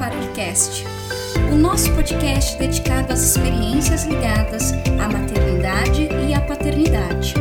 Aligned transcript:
Paracast, 0.00 0.86
o 1.52 1.56
nosso 1.56 1.92
podcast 1.92 2.56
dedicado 2.56 3.12
às 3.12 3.20
experiências 3.20 4.04
ligadas 4.04 4.72
à 4.98 5.06
maternidade 5.06 6.08
e 6.26 6.32
à 6.32 6.40
paternidade. 6.40 7.34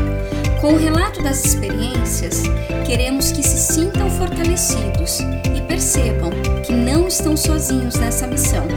Com 0.60 0.74
o 0.74 0.78
relato 0.78 1.24
das 1.24 1.46
experiências, 1.46 2.44
queremos 2.86 3.32
que 3.32 3.42
se 3.42 3.74
sintam 3.74 4.10
fortalecidos 4.10 5.20
e 5.56 5.62
percebam 5.70 6.32
que 6.62 6.74
não 6.74 7.08
estão 7.08 7.38
sozinhos 7.38 7.96
nessa 7.96 8.28
missão. 8.28 8.68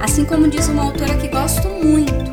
Assim 0.00 0.24
como 0.24 0.48
diz 0.48 0.66
uma 0.66 0.82
autora 0.82 1.14
que 1.14 1.28
gosto 1.28 1.68
muito, 1.68 2.28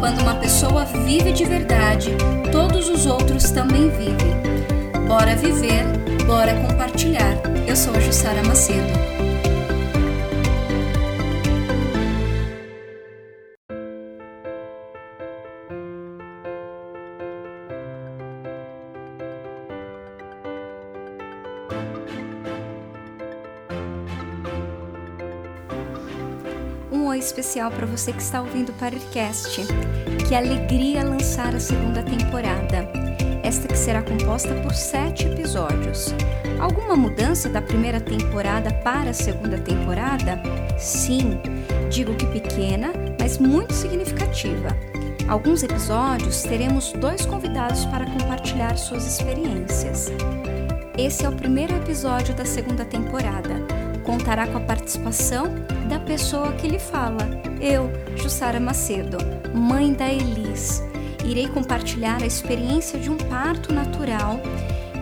quando 0.00 0.20
uma 0.20 0.34
pessoa 0.34 0.84
vive 0.84 1.32
de 1.32 1.44
verdade, 1.44 2.10
todos 2.50 2.88
os 2.88 3.06
outros 3.06 3.52
também 3.52 3.88
vivem. 3.90 4.34
Bora 5.06 5.36
viver, 5.36 5.84
bora 6.26 6.54
compartilhar. 6.54 7.36
Eu 7.68 7.76
sou 7.76 7.94
a 7.94 8.00
Jussara 8.00 8.42
Macedo. 8.42 9.03
Especial 27.34 27.68
para 27.68 27.84
você 27.84 28.12
que 28.12 28.22
está 28.22 28.40
ouvindo 28.40 28.70
o 28.70 28.72
Paracast. 28.74 29.66
Que 30.28 30.36
alegria 30.36 31.02
lançar 31.02 31.52
a 31.52 31.58
segunda 31.58 32.00
temporada. 32.00 32.88
Esta 33.42 33.66
que 33.66 33.76
será 33.76 34.02
composta 34.02 34.54
por 34.62 34.72
sete 34.72 35.26
episódios. 35.26 36.14
Alguma 36.60 36.94
mudança 36.94 37.48
da 37.48 37.60
primeira 37.60 38.00
temporada 38.00 38.72
para 38.84 39.10
a 39.10 39.14
segunda 39.14 39.58
temporada? 39.58 40.40
Sim, 40.78 41.40
digo 41.90 42.14
que 42.14 42.26
pequena, 42.26 42.92
mas 43.18 43.38
muito 43.38 43.74
significativa. 43.74 44.68
Alguns 45.26 45.64
episódios 45.64 46.42
teremos 46.42 46.92
dois 46.92 47.26
convidados 47.26 47.84
para 47.86 48.06
compartilhar 48.06 48.76
suas 48.76 49.06
experiências. 49.06 50.06
Esse 50.96 51.26
é 51.26 51.28
o 51.28 51.32
primeiro 51.32 51.74
episódio 51.74 52.32
da 52.32 52.44
segunda 52.44 52.84
temporada 52.84 53.53
contará 54.04 54.46
com 54.46 54.58
a 54.58 54.60
participação 54.60 55.46
da 55.88 55.98
pessoa 55.98 56.52
que 56.52 56.68
lhe 56.68 56.78
fala. 56.78 57.26
Eu, 57.60 57.90
Jussara 58.16 58.60
Macedo, 58.60 59.16
mãe 59.54 59.92
da 59.92 60.12
Elis, 60.12 60.82
irei 61.24 61.48
compartilhar 61.48 62.22
a 62.22 62.26
experiência 62.26 62.98
de 62.98 63.10
um 63.10 63.16
parto 63.16 63.72
natural 63.72 64.38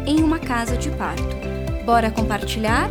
em 0.07 0.23
uma 0.23 0.39
casa 0.39 0.77
de 0.77 0.89
parto. 0.91 1.37
Bora 1.85 2.11
compartilhar? 2.11 2.89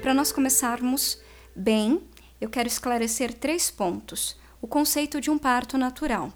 Para 0.00 0.14
nós 0.14 0.32
começarmos 0.32 1.20
bem, 1.54 2.00
eu 2.40 2.48
quero 2.48 2.66
esclarecer 2.66 3.34
três 3.34 3.70
pontos 3.70 4.39
o 4.60 4.66
conceito 4.66 5.20
de 5.20 5.30
um 5.30 5.38
parto 5.38 5.76
natural. 5.78 6.32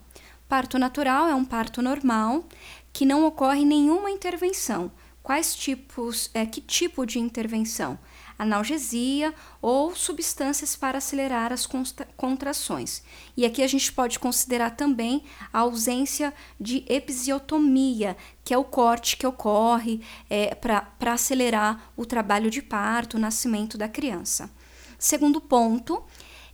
Parto 0.48 0.78
natural 0.78 1.28
é 1.28 1.34
um 1.34 1.44
parto 1.44 1.82
normal 1.82 2.44
que 2.92 3.04
não 3.04 3.26
ocorre 3.26 3.64
nenhuma 3.64 4.10
intervenção. 4.10 4.90
Quais 5.22 5.56
tipos, 5.56 6.30
é, 6.34 6.44
que 6.44 6.60
tipo 6.60 7.06
de 7.06 7.18
intervenção? 7.18 7.98
Analgesia 8.38 9.34
ou 9.62 9.96
substâncias 9.96 10.76
para 10.76 10.98
acelerar 10.98 11.50
as 11.50 11.66
contrações. 12.14 13.02
E 13.34 13.46
aqui 13.46 13.62
a 13.62 13.66
gente 13.66 13.90
pode 13.90 14.18
considerar 14.18 14.76
também 14.76 15.24
a 15.50 15.60
ausência 15.60 16.34
de 16.60 16.84
episiotomia, 16.88 18.16
que 18.44 18.52
é 18.52 18.58
o 18.58 18.64
corte 18.64 19.16
que 19.16 19.26
ocorre 19.26 20.02
é, 20.28 20.54
para 20.54 21.12
acelerar 21.12 21.90
o 21.96 22.04
trabalho 22.04 22.50
de 22.50 22.60
parto, 22.60 23.16
o 23.16 23.20
nascimento 23.20 23.78
da 23.78 23.88
criança. 23.88 24.50
Segundo 24.98 25.40
ponto, 25.40 26.04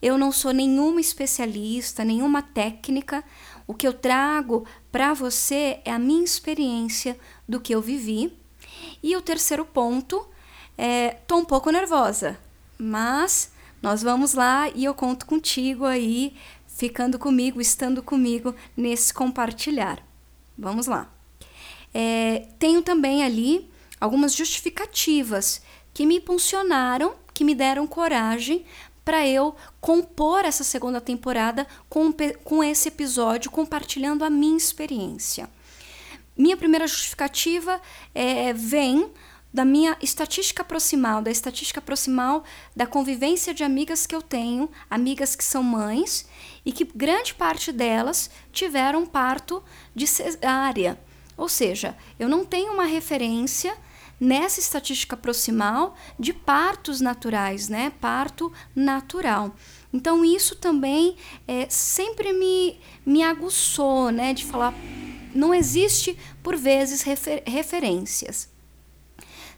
eu 0.02 0.16
não 0.16 0.32
sou 0.32 0.52
nenhuma 0.52 1.00
especialista, 1.00 2.04
nenhuma 2.04 2.42
técnica. 2.42 3.22
O 3.66 3.74
que 3.74 3.86
eu 3.86 3.92
trago 3.92 4.66
para 4.90 5.12
você 5.12 5.80
é 5.84 5.92
a 5.92 5.98
minha 5.98 6.24
experiência 6.24 7.18
do 7.48 7.60
que 7.60 7.74
eu 7.74 7.82
vivi. 7.82 8.32
E 9.02 9.14
o 9.16 9.20
terceiro 9.20 9.64
ponto 9.64 10.26
é: 10.76 11.10
tô 11.26 11.36
um 11.36 11.44
pouco 11.44 11.70
nervosa, 11.70 12.38
mas 12.78 13.52
nós 13.82 14.02
vamos 14.02 14.34
lá 14.34 14.68
e 14.70 14.84
eu 14.84 14.94
conto 14.94 15.26
contigo 15.26 15.84
aí, 15.84 16.34
ficando 16.66 17.18
comigo, 17.18 17.60
estando 17.60 18.02
comigo 18.02 18.54
nesse 18.76 19.12
compartilhar. 19.12 20.02
Vamos 20.56 20.86
lá. 20.86 21.10
É, 21.92 22.46
tenho 22.58 22.82
também 22.82 23.22
ali 23.22 23.70
algumas 24.00 24.34
justificativas 24.34 25.60
que 25.92 26.06
me 26.06 26.16
impulsionaram, 26.16 27.14
que 27.34 27.44
me 27.44 27.54
deram 27.54 27.86
coragem 27.86 28.64
para 29.04 29.26
eu 29.26 29.54
compor 29.80 30.44
essa 30.44 30.64
segunda 30.64 31.00
temporada 31.00 31.66
com, 31.88 32.12
com 32.44 32.62
esse 32.62 32.88
episódio, 32.88 33.50
compartilhando 33.50 34.24
a 34.24 34.30
minha 34.30 34.56
experiência. 34.56 35.48
Minha 36.36 36.56
primeira 36.56 36.86
justificativa 36.86 37.80
é, 38.14 38.52
vem 38.52 39.10
da 39.52 39.64
minha 39.64 39.96
estatística 40.00 40.62
proximal, 40.62 41.20
da 41.20 41.30
estatística 41.30 41.80
proximal 41.80 42.44
da 42.74 42.86
convivência 42.86 43.52
de 43.52 43.64
amigas 43.64 44.06
que 44.06 44.14
eu 44.14 44.22
tenho, 44.22 44.70
amigas 44.88 45.34
que 45.34 45.44
são 45.44 45.62
mães, 45.62 46.26
e 46.64 46.72
que 46.72 46.84
grande 46.84 47.34
parte 47.34 47.72
delas 47.72 48.30
tiveram 48.52 49.04
parto 49.04 49.62
de 49.94 50.06
cesárea. 50.06 50.98
Ou 51.36 51.48
seja, 51.48 51.96
eu 52.18 52.28
não 52.28 52.44
tenho 52.44 52.72
uma 52.72 52.84
referência 52.84 53.76
nessa 54.20 54.60
estatística 54.60 55.16
proximal 55.16 55.96
de 56.18 56.32
partos 56.34 57.00
naturais, 57.00 57.68
né? 57.68 57.90
Parto 58.00 58.52
natural. 58.76 59.56
Então, 59.92 60.24
isso 60.24 60.54
também 60.54 61.16
é, 61.48 61.66
sempre 61.70 62.32
me, 62.32 62.78
me 63.04 63.22
aguçou, 63.22 64.10
né? 64.10 64.34
De 64.34 64.44
falar, 64.44 64.74
não 65.34 65.54
existe, 65.54 66.16
por 66.42 66.54
vezes, 66.56 67.02
refer 67.02 67.42
referências. 67.46 68.48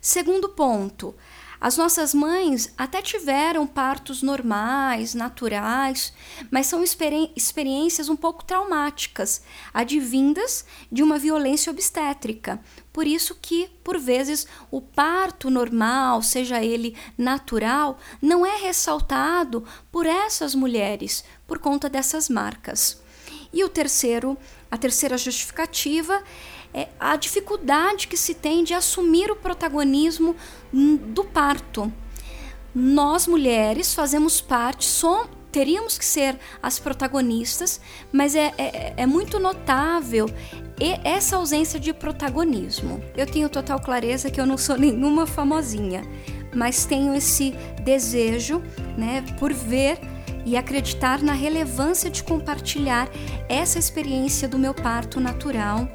Segundo 0.01 0.49
ponto, 0.49 1.15
as 1.63 1.77
nossas 1.77 2.13
mães 2.13 2.75
até 2.77 3.01
tiveram 3.01 3.69
partos 3.69 4.21
normais, 4.21 5.15
naturais, 5.15 6.13
mas 6.51 6.67
são 6.67 6.83
experi 6.83 7.31
experiências 7.37 8.09
um 8.09 8.17
pouco 8.17 8.45
traumáticas, 8.45 9.43
advindas 9.73 10.65
de 10.91 11.05
uma 11.05 11.21
violência 11.21 11.71
obstétrica. 11.71 12.59
Por 12.93 13.07
isso 13.07 13.39
que, 13.41 13.71
por 13.85 13.97
vezes, 13.97 14.45
o 14.73 14.81
parto 14.81 15.51
normal, 15.51 16.21
seja 16.21 16.61
ele 16.61 16.97
natural, 17.17 17.97
não 18.21 18.45
é 18.45 18.57
ressaltado 18.57 19.65
por 19.93 20.05
essas 20.05 20.57
mulheres 20.57 21.25
por 21.47 21.61
conta 21.61 21.89
dessas 21.89 22.29
marcas. 22.29 23.01
E 23.53 23.63
o 23.63 23.69
terceiro, 23.69 24.37
a 24.69 24.77
terceira 24.77 25.17
justificativa 25.17 26.25
é 26.75 26.89
a 26.99 27.17
dificuldade 27.17 28.09
que 28.09 28.17
se 28.17 28.35
tem 28.35 28.65
de 28.65 28.75
assumir 28.75 29.31
o 29.31 29.37
protagonismo 29.37 30.35
do 30.73 31.25
parto. 31.25 31.93
Nós 32.75 33.27
mulheres 33.27 33.95
fazemos 33.95 34.41
parte, 34.41 34.87
som, 34.87 35.27
teríamos 35.51 35.99
que 35.99 36.05
ser 36.05 36.39
as 36.63 36.79
protagonistas, 36.79 37.81
mas 38.11 38.35
é, 38.35 38.55
é, 38.57 38.95
é 38.97 39.07
muito 39.07 39.39
notável 39.39 40.27
essa 41.05 41.37
ausência 41.37 41.79
de 41.79 41.93
protagonismo. 41.93 43.03
Eu 43.17 43.27
tenho 43.27 43.49
total 43.49 43.79
clareza 43.79 44.31
que 44.31 44.41
eu 44.41 44.47
não 44.47 44.57
sou 44.57 44.77
nenhuma 44.79 45.27
famosinha, 45.27 46.03
mas 46.55 46.87
tenho 46.87 47.15
esse 47.15 47.51
desejo, 47.85 48.63
né, 48.97 49.23
por 49.39 49.53
ver 49.53 49.99
e 50.45 50.57
acreditar 50.57 51.23
na 51.23 51.33
relevância 51.33 52.11
de 52.11 52.23
compartilhar 52.23 53.09
essa 53.49 53.79
experiência 53.79 54.49
do 54.49 54.59
meu 54.59 54.75
parto 54.75 55.21
natural 55.21 55.89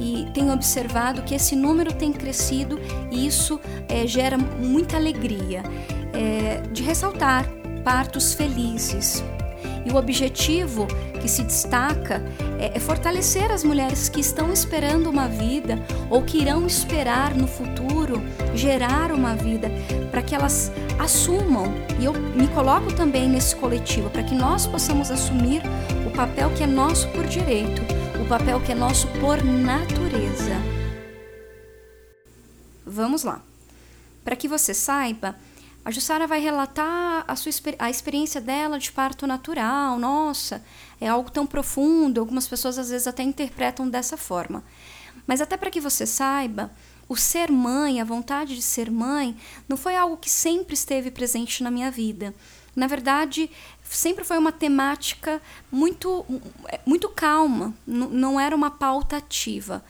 e 0.00 0.26
tenho 0.34 0.52
observado 0.52 1.22
que 1.22 1.34
esse 1.34 1.54
número 1.56 1.92
tem 1.92 2.12
crescido 2.12 2.78
e 3.10 3.26
isso 3.26 3.60
é, 3.88 4.06
gera 4.06 4.36
muita 4.36 4.96
alegria 4.96 5.62
é, 6.12 6.60
de 6.72 6.82
ressaltar 6.82 7.46
partos 7.84 8.34
felizes. 8.34 9.22
E 9.84 9.90
o 9.90 9.96
objetivo 9.96 10.86
que 11.20 11.28
se 11.28 11.42
destaca 11.42 12.22
é, 12.58 12.76
é 12.76 12.80
fortalecer 12.80 13.50
as 13.50 13.62
mulheres 13.62 14.08
que 14.08 14.20
estão 14.20 14.52
esperando 14.52 15.10
uma 15.10 15.28
vida 15.28 15.78
ou 16.10 16.22
que 16.22 16.38
irão 16.38 16.66
esperar 16.66 17.34
no 17.34 17.46
futuro 17.46 18.22
gerar 18.54 19.12
uma 19.12 19.34
vida, 19.34 19.70
para 20.10 20.22
que 20.22 20.34
elas 20.34 20.70
assumam, 20.98 21.66
e 21.98 22.04
eu 22.04 22.12
me 22.12 22.46
coloco 22.48 22.92
também 22.94 23.28
nesse 23.28 23.56
coletivo, 23.56 24.08
para 24.10 24.22
que 24.22 24.34
nós 24.34 24.66
possamos 24.66 25.10
assumir 25.10 25.62
o 26.06 26.10
papel 26.10 26.50
que 26.54 26.62
é 26.62 26.66
nosso 26.66 27.08
por 27.08 27.26
direito, 27.26 27.82
o 28.22 28.28
papel 28.28 28.60
que 28.60 28.72
é 28.72 28.74
nosso 28.74 29.08
por 29.20 29.42
natureza. 29.42 30.54
Vamos 32.86 33.24
lá. 33.24 33.42
Para 34.24 34.36
que 34.36 34.46
você 34.46 34.72
saiba, 34.72 35.34
a 35.84 35.90
Jussara 35.90 36.26
vai 36.26 36.40
relatar 36.40 37.24
a, 37.28 37.36
sua, 37.36 37.52
a 37.78 37.90
experiência 37.90 38.40
dela 38.40 38.78
de 38.78 38.90
parto 38.90 39.26
natural. 39.26 39.98
Nossa, 39.98 40.64
é 40.98 41.06
algo 41.06 41.30
tão 41.30 41.46
profundo. 41.46 42.20
Algumas 42.20 42.48
pessoas 42.48 42.78
às 42.78 42.88
vezes 42.88 43.06
até 43.06 43.22
interpretam 43.22 43.88
dessa 43.88 44.16
forma. 44.16 44.64
Mas 45.26 45.42
até 45.42 45.56
para 45.56 45.70
que 45.70 45.80
você 45.80 46.06
saiba, 46.06 46.70
o 47.06 47.16
ser 47.16 47.50
mãe, 47.50 48.00
a 48.00 48.04
vontade 48.04 48.54
de 48.54 48.62
ser 48.62 48.90
mãe, 48.90 49.36
não 49.68 49.76
foi 49.76 49.94
algo 49.94 50.16
que 50.16 50.30
sempre 50.30 50.72
esteve 50.72 51.10
presente 51.10 51.62
na 51.62 51.70
minha 51.70 51.90
vida. 51.90 52.34
Na 52.74 52.86
verdade, 52.86 53.50
sempre 53.84 54.24
foi 54.24 54.38
uma 54.38 54.50
temática 54.50 55.40
muito, 55.70 56.24
muito 56.84 57.08
calma, 57.10 57.74
não 57.86 58.40
era 58.40 58.56
uma 58.56 58.70
pauta 58.70 59.18
ativa 59.18 59.84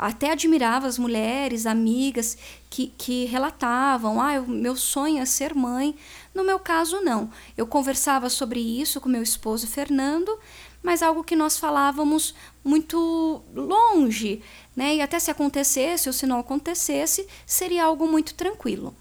até 0.00 0.32
admirava 0.32 0.86
as 0.86 0.96
mulheres, 0.96 1.66
amigas 1.66 2.38
que, 2.70 2.86
que 2.96 3.26
relatavam: 3.26 4.18
ah, 4.18 4.40
meu 4.40 4.74
sonho 4.74 5.20
é 5.20 5.26
ser 5.26 5.54
mãe. 5.54 5.94
No 6.34 6.42
meu 6.42 6.58
caso, 6.58 7.02
não. 7.02 7.30
Eu 7.54 7.66
conversava 7.66 8.30
sobre 8.30 8.58
isso 8.60 8.98
com 8.98 9.10
meu 9.10 9.22
esposo 9.22 9.66
Fernando, 9.66 10.38
mas 10.82 11.02
algo 11.02 11.22
que 11.22 11.36
nós 11.36 11.58
falávamos 11.58 12.34
muito 12.64 13.42
longe, 13.54 14.42
né? 14.74 14.96
E 14.96 15.02
até 15.02 15.18
se 15.18 15.30
acontecesse 15.30 16.08
ou 16.08 16.14
se 16.14 16.26
não 16.26 16.38
acontecesse, 16.38 17.28
seria 17.44 17.84
algo 17.84 18.08
muito 18.08 18.34
tranquilo. 18.34 18.96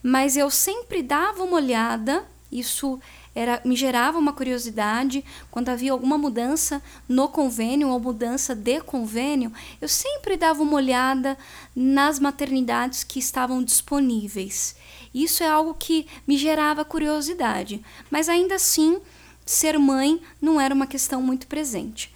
Mas 0.00 0.36
eu 0.36 0.48
sempre 0.50 1.02
dava 1.02 1.42
uma 1.42 1.56
olhada, 1.56 2.24
isso 2.52 3.00
era 3.34 3.60
me 3.64 3.74
gerava 3.74 4.18
uma 4.18 4.32
curiosidade 4.32 5.24
quando 5.50 5.68
havia 5.68 5.92
alguma 5.92 6.16
mudança 6.16 6.80
no 7.08 7.28
convênio 7.28 7.88
ou 7.88 7.98
mudança 7.98 8.54
de 8.54 8.80
convênio, 8.80 9.52
eu 9.80 9.88
sempre 9.88 10.36
dava 10.36 10.62
uma 10.62 10.76
olhada 10.76 11.36
nas 11.74 12.18
maternidades 12.18 13.02
que 13.02 13.18
estavam 13.18 13.62
disponíveis. 13.62 14.76
Isso 15.12 15.42
é 15.42 15.48
algo 15.48 15.74
que 15.74 16.06
me 16.26 16.36
gerava 16.36 16.84
curiosidade, 16.84 17.82
mas 18.10 18.28
ainda 18.28 18.54
assim 18.54 19.00
ser 19.44 19.78
mãe 19.78 20.20
não 20.40 20.60
era 20.60 20.74
uma 20.74 20.86
questão 20.86 21.20
muito 21.20 21.46
presente. 21.46 22.14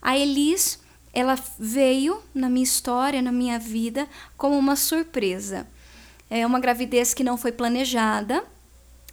A 0.00 0.16
Elis, 0.16 0.80
ela 1.12 1.36
veio 1.58 2.22
na 2.34 2.48
minha 2.48 2.62
história, 2.62 3.20
na 3.20 3.32
minha 3.32 3.58
vida, 3.58 4.08
como 4.36 4.56
uma 4.56 4.76
surpresa. 4.76 5.66
É 6.30 6.46
uma 6.46 6.60
gravidez 6.60 7.14
que 7.14 7.24
não 7.24 7.36
foi 7.36 7.50
planejada, 7.50 8.44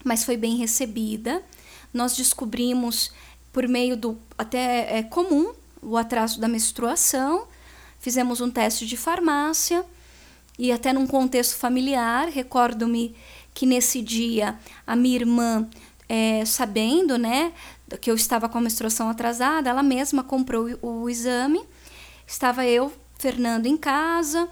mas 0.06 0.24
foi 0.24 0.38
bem 0.38 0.56
recebida. 0.56 1.44
Nós 1.92 2.16
descobrimos 2.16 3.12
por 3.52 3.68
meio 3.68 3.98
do 3.98 4.18
até 4.38 5.00
é 5.00 5.04
comum 5.04 5.54
o 5.82 5.98
atraso 5.98 6.40
da 6.40 6.48
menstruação, 6.48 7.48
fizemos 8.00 8.40
um 8.40 8.52
teste 8.52 8.86
de 8.86 8.96
farmácia 8.96 9.84
e 10.58 10.72
até 10.72 10.94
num 10.94 11.08
contexto 11.08 11.58
familiar, 11.58 12.30
recordo-me 12.30 13.16
que 13.54 13.66
nesse 13.66 14.02
dia 14.02 14.58
a 14.86 14.96
minha 14.96 15.16
irmã, 15.16 15.68
é, 16.08 16.46
sabendo, 16.46 17.18
né, 17.18 17.52
que 18.00 18.12
eu 18.12 18.16
estava 18.16 18.48
com 18.48 18.58
a 18.58 18.62
menstruação 18.62 19.10
atrasada, 19.10 19.70
ela 19.70 19.84
mesma 19.84 20.24
comprou 20.24 20.68
o, 20.82 21.04
o 21.04 21.10
exame. 21.10 21.62
Estava 22.28 22.66
eu, 22.66 22.92
Fernando, 23.18 23.66
em 23.66 23.78
casa. 23.78 24.50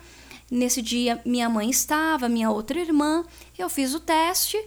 Nesse 0.49 0.81
dia, 0.81 1.19
minha 1.25 1.49
mãe 1.49 1.69
estava, 1.69 2.29
minha 2.29 2.51
outra 2.51 2.79
irmã. 2.79 3.25
Eu 3.57 3.69
fiz 3.69 3.93
o 3.93 3.99
teste 3.99 4.57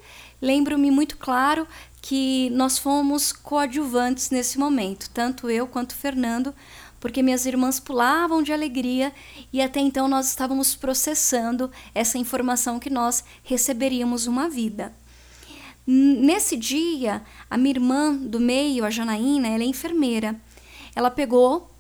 Lembro-me 0.41 0.91
muito 0.91 1.17
claro 1.17 1.67
que 2.03 2.51
nós 2.51 2.79
fomos 2.79 3.33
coadjuvantes 3.33 4.31
nesse 4.31 4.59
momento, 4.59 5.11
tanto 5.11 5.51
eu 5.51 5.67
quanto 5.67 5.95
Fernando, 5.95 6.55
porque 7.01 7.23
minhas 7.23 7.47
irmãs 7.47 7.81
pulavam 7.81 8.43
de 8.43 8.53
alegria 8.53 9.13
e 9.53 9.61
até 9.61 9.81
então 9.81 10.09
nós 10.09 10.29
estávamos 10.29 10.75
processando 10.75 11.71
essa 11.95 12.19
informação 12.19 12.79
que 12.79 12.91
nós 12.91 13.25
receberíamos 13.43 14.27
uma 14.27 14.49
vida. 14.49 14.93
Nesse 15.87 16.57
dia, 16.57 17.23
a 17.49 17.57
minha 17.57 17.75
irmã 17.75 18.13
do 18.13 18.41
meio, 18.41 18.85
a 18.85 18.91
Janaína, 18.91 19.49
ela 19.49 19.63
é 19.63 19.67
enfermeira. 19.67 20.35
Ela 20.97 21.11
pegou, 21.11 21.71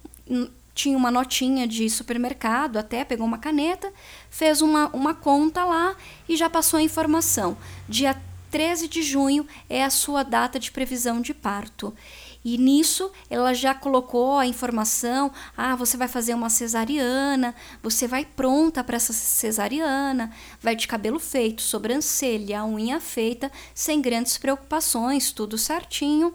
tinha 0.73 0.97
uma 0.97 1.11
notinha 1.11 1.67
de 1.67 1.91
supermercado, 1.91 2.77
até 2.77 3.05
pegou 3.05 3.27
uma 3.27 3.39
caneta, 3.39 3.93
fez 4.31 4.63
uma, 4.63 4.89
uma 4.89 5.13
conta 5.13 5.65
lá 5.65 5.97
e 6.29 6.37
já 6.37 6.49
passou 6.49 6.79
a 6.79 6.83
informação. 6.83 7.57
Dia 7.89 8.17
13 8.57 8.89
de 8.89 9.03
junho 9.03 9.47
é 9.69 9.85
a 9.85 9.91
sua 9.91 10.23
data 10.23 10.59
de 10.59 10.71
previsão 10.71 11.21
de 11.21 11.35
parto. 11.35 11.95
E 12.43 12.57
nisso 12.57 13.13
ela 13.29 13.53
já 13.53 13.75
colocou 13.75 14.39
a 14.39 14.47
informação: 14.47 15.31
ah, 15.55 15.77
você 15.77 15.95
vai 15.95 16.09
fazer 16.09 16.33
uma 16.33 16.49
cesariana, 16.49 17.55
você 17.83 18.09
vai 18.09 18.25
pronta 18.25 18.83
para 18.83 18.97
essa 18.97 19.13
cesariana, 19.13 20.33
vai 20.59 20.75
de 20.75 20.89
cabelo 20.89 21.19
feito, 21.19 21.61
sobrancelha, 21.61 22.65
unha 22.65 22.99
feita, 22.99 23.53
sem 23.75 24.01
grandes 24.01 24.39
preocupações, 24.39 25.33
tudo 25.33 25.59
certinho. 25.59 26.33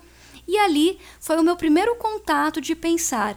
E 0.47 0.59
ali 0.59 0.99
foi 1.19 1.39
o 1.39 1.43
meu 1.43 1.55
primeiro 1.55 1.95
contato 1.95 2.61
de 2.61 2.75
pensar: 2.75 3.35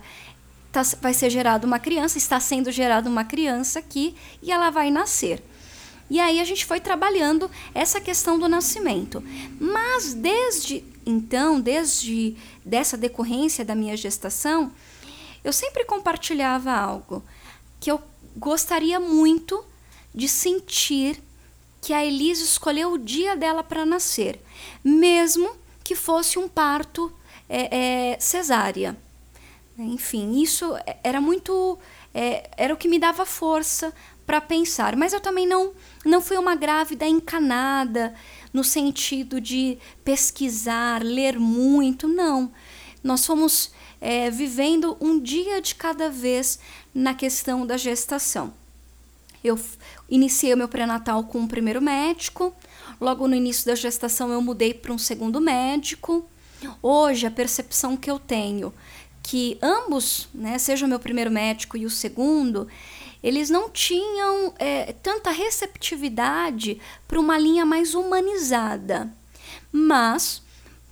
tá, 0.70 0.82
vai 1.00 1.14
ser 1.14 1.31
gerada 1.31 1.66
uma 1.66 1.78
criança, 1.78 2.19
está 2.19 2.38
sendo 2.38 2.70
gerada 2.70 3.08
uma 3.08 3.25
criança 3.25 3.78
aqui 3.78 4.14
e 4.42 4.52
ela 4.52 4.69
vai 4.69 4.90
nascer. 4.90 5.42
E 6.11 6.21
aí 6.21 6.41
a 6.41 6.45
gente 6.45 6.65
foi 6.65 6.81
trabalhando 6.81 7.51
essa 7.75 8.01
questão 8.01 8.39
do 8.39 8.49
nascimento. 8.49 9.23
Mas 9.59 10.15
desde 10.15 10.85
então, 11.06 11.61
desde 11.61 12.37
dessa 12.65 12.97
decorrência 12.97 13.65
da 13.65 13.75
minha 13.75 13.97
gestação, 13.97 14.73
eu 15.43 15.53
sempre 15.53 15.85
compartilhava 15.85 16.73
algo 16.73 17.23
que 17.79 17.91
eu 17.91 18.01
gostaria 18.37 18.99
muito 18.99 19.65
de 20.15 20.29
sentir 20.29 21.21
que 21.83 21.93
a 21.93 22.05
Elise 22.05 22.45
escolheu 22.45 22.93
o 22.93 22.99
dia 22.99 23.37
dela 23.37 23.62
para 23.62 23.85
nascer, 23.85 24.41
mesmo 24.83 25.55
que 25.83 25.95
fosse 25.95 26.39
um 26.39 26.49
parto 26.49 27.12
é, 27.47 28.12
é, 28.12 28.19
cesárea. 28.19 28.97
Enfim, 29.79 30.41
isso 30.41 30.73
era 31.03 31.21
muito. 31.21 31.79
É, 32.15 32.49
era 32.56 32.73
o 32.73 32.77
que 32.77 32.89
me 32.89 32.99
dava 32.99 33.27
força 33.27 33.93
para 34.25 34.41
pensar. 34.41 34.97
Mas 34.97 35.12
eu 35.12 35.21
também 35.21 35.47
não, 35.47 35.73
não 36.05 36.21
fui 36.21 36.37
uma 36.37 36.55
grávida 36.55 37.06
encanada, 37.06 38.15
no 38.53 38.62
sentido 38.62 39.41
de 39.41 39.79
pesquisar, 40.05 41.03
ler 41.03 41.39
muito, 41.39 42.06
não. 42.06 42.53
Nós 43.03 43.27
fomos 43.27 43.73
é, 44.01 44.31
vivendo 44.31 44.97
um 45.01 45.19
dia 45.19 45.61
de 45.61 45.75
cada 45.75 46.11
vez 46.11 46.59
na 46.95 47.15
questão 47.15 47.67
da 47.67 47.77
gestação. 47.77 48.53
Eu 49.43 49.58
iniciei 50.08 50.55
o 50.55 50.56
meu 50.56 50.69
pré-natal 50.69 51.25
com 51.25 51.43
o 51.43 51.49
primeiro 51.49 51.82
médico, 51.82 52.55
logo 53.01 53.27
no 53.27 53.34
início 53.34 53.67
da 53.67 53.75
gestação 53.75 54.31
eu 54.31 54.41
mudei 54.41 54.73
para 54.73 54.93
um 54.93 54.99
segundo 54.99 55.41
médico. 55.41 56.27
Hoje, 56.81 57.27
a 57.27 57.31
percepção 57.31 57.96
que 57.96 58.11
eu 58.11 58.19
tenho 58.19 58.73
que 59.25 59.56
ambos, 59.63 60.29
né, 60.34 60.58
seja 60.58 60.84
o 60.84 60.89
meu 60.89 60.99
primeiro 60.99 61.31
médico 61.31 61.79
e 61.79 61.87
o 61.87 61.91
segundo, 61.91 62.69
eles 63.24 63.48
não 63.48 63.70
tinham 63.70 64.52
é, 64.58 64.93
tanta 64.93 65.31
receptividade 65.31 66.78
para 67.08 67.19
uma 67.19 67.38
linha 67.38 67.64
mais 67.64 67.94
humanizada. 67.94 69.10
Mas, 69.72 70.43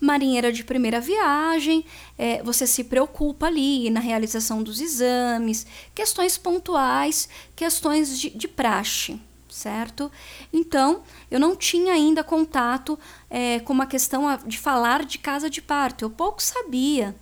marinheira 0.00 0.50
de 0.50 0.64
primeira 0.64 0.98
viagem, 0.98 1.84
é, 2.16 2.42
você 2.42 2.66
se 2.66 2.84
preocupa 2.84 3.48
ali 3.48 3.90
na 3.90 4.00
realização 4.00 4.62
dos 4.62 4.80
exames, 4.80 5.66
questões 5.94 6.38
pontuais, 6.38 7.28
questões 7.54 8.18
de, 8.18 8.30
de 8.30 8.48
praxe 8.48 9.20
certo? 9.50 10.10
Então, 10.50 11.02
eu 11.30 11.38
não 11.38 11.54
tinha 11.54 11.92
ainda 11.92 12.24
contato 12.24 12.98
é, 13.28 13.60
com 13.60 13.74
uma 13.74 13.86
questão 13.86 14.24
de 14.46 14.58
falar 14.58 15.04
de 15.04 15.18
casa 15.18 15.50
de 15.50 15.60
parto, 15.60 16.06
eu 16.06 16.10
pouco 16.10 16.42
sabia. 16.42 17.14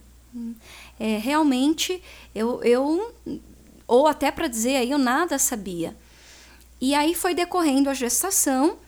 É, 1.00 1.18
realmente, 1.18 2.00
eu, 2.32 2.62
eu 2.62 3.12
ou 3.90 4.06
até 4.06 4.30
para 4.30 4.46
dizer 4.46 4.76
aí 4.76 4.92
eu 4.92 4.98
nada 4.98 5.36
sabia. 5.36 5.96
E 6.80 6.94
aí 6.94 7.12
foi 7.12 7.34
decorrendo 7.34 7.90
a 7.90 7.94
gestação. 7.94 8.78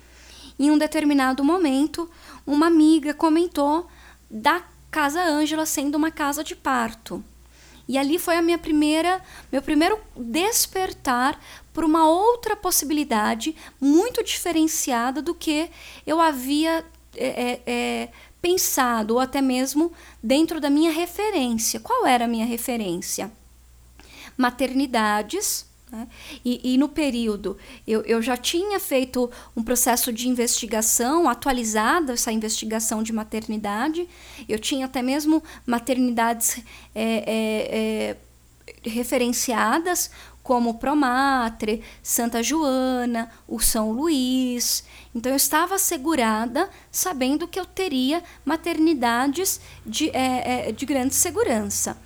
Em 0.56 0.70
um 0.70 0.78
determinado 0.78 1.42
momento, 1.42 2.08
uma 2.46 2.68
amiga 2.68 3.12
comentou 3.12 3.88
da 4.30 4.62
Casa 4.92 5.20
Ângela 5.20 5.66
sendo 5.66 5.96
uma 5.96 6.12
casa 6.12 6.44
de 6.44 6.54
parto. 6.54 7.22
E 7.88 7.98
ali 7.98 8.16
foi 8.16 8.36
a 8.36 8.42
minha 8.42 8.58
primeira, 8.58 9.20
meu 9.50 9.60
primeiro 9.60 9.98
despertar 10.16 11.36
por 11.72 11.82
uma 11.82 12.08
outra 12.08 12.54
possibilidade 12.54 13.56
muito 13.80 14.22
diferenciada 14.22 15.20
do 15.20 15.34
que 15.34 15.68
eu 16.06 16.20
havia 16.20 16.84
é, 17.16 17.26
é, 17.26 17.60
é 17.66 18.08
pensado, 18.40 19.14
ou 19.14 19.20
até 19.20 19.42
mesmo 19.42 19.92
dentro 20.22 20.60
da 20.60 20.70
minha 20.70 20.92
referência. 20.92 21.80
Qual 21.80 22.06
era 22.06 22.26
a 22.26 22.28
minha 22.28 22.46
referência? 22.46 23.32
Maternidades. 24.36 25.66
Né? 25.90 26.08
E, 26.44 26.74
e, 26.74 26.78
no 26.78 26.88
período, 26.88 27.56
eu, 27.86 28.00
eu 28.02 28.22
já 28.22 28.36
tinha 28.36 28.80
feito 28.80 29.30
um 29.54 29.62
processo 29.62 30.12
de 30.12 30.28
investigação, 30.28 31.28
atualizada 31.28 32.14
essa 32.14 32.32
investigação 32.32 33.02
de 33.02 33.12
maternidade. 33.12 34.08
Eu 34.48 34.58
tinha 34.58 34.86
até 34.86 35.02
mesmo 35.02 35.42
maternidades 35.66 36.62
é, 36.94 37.04
é, 37.04 38.16
é, 38.86 38.88
referenciadas 38.88 40.10
como 40.42 40.74
Promatre, 40.74 41.82
Santa 42.02 42.42
Joana, 42.42 43.30
o 43.46 43.60
São 43.60 43.92
Luís. 43.92 44.84
Então 45.14 45.30
eu 45.30 45.36
estava 45.36 45.76
assegurada, 45.76 46.68
sabendo 46.90 47.46
que 47.46 47.60
eu 47.60 47.64
teria 47.64 48.22
maternidades 48.44 49.60
de, 49.86 50.10
é, 50.10 50.68
é, 50.68 50.72
de 50.72 50.84
grande 50.84 51.14
segurança. 51.14 51.96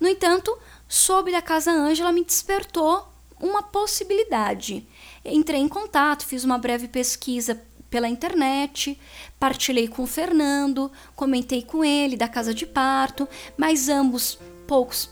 No 0.00 0.08
entanto, 0.08 0.56
soube 0.94 1.32
da 1.32 1.42
Casa 1.42 1.72
Ângela 1.72 2.12
me 2.12 2.24
despertou 2.24 3.08
uma 3.40 3.64
possibilidade. 3.64 4.86
Entrei 5.24 5.60
em 5.60 5.66
contato, 5.66 6.24
fiz 6.24 6.44
uma 6.44 6.56
breve 6.56 6.86
pesquisa 6.86 7.60
pela 7.90 8.08
internet, 8.08 8.96
partilhei 9.38 9.88
com 9.88 10.04
o 10.04 10.06
Fernando, 10.06 10.92
comentei 11.16 11.62
com 11.62 11.84
ele 11.84 12.16
da 12.16 12.28
casa 12.28 12.54
de 12.54 12.64
parto, 12.64 13.28
mas 13.56 13.88
ambos 13.88 14.38
poucos 14.68 15.10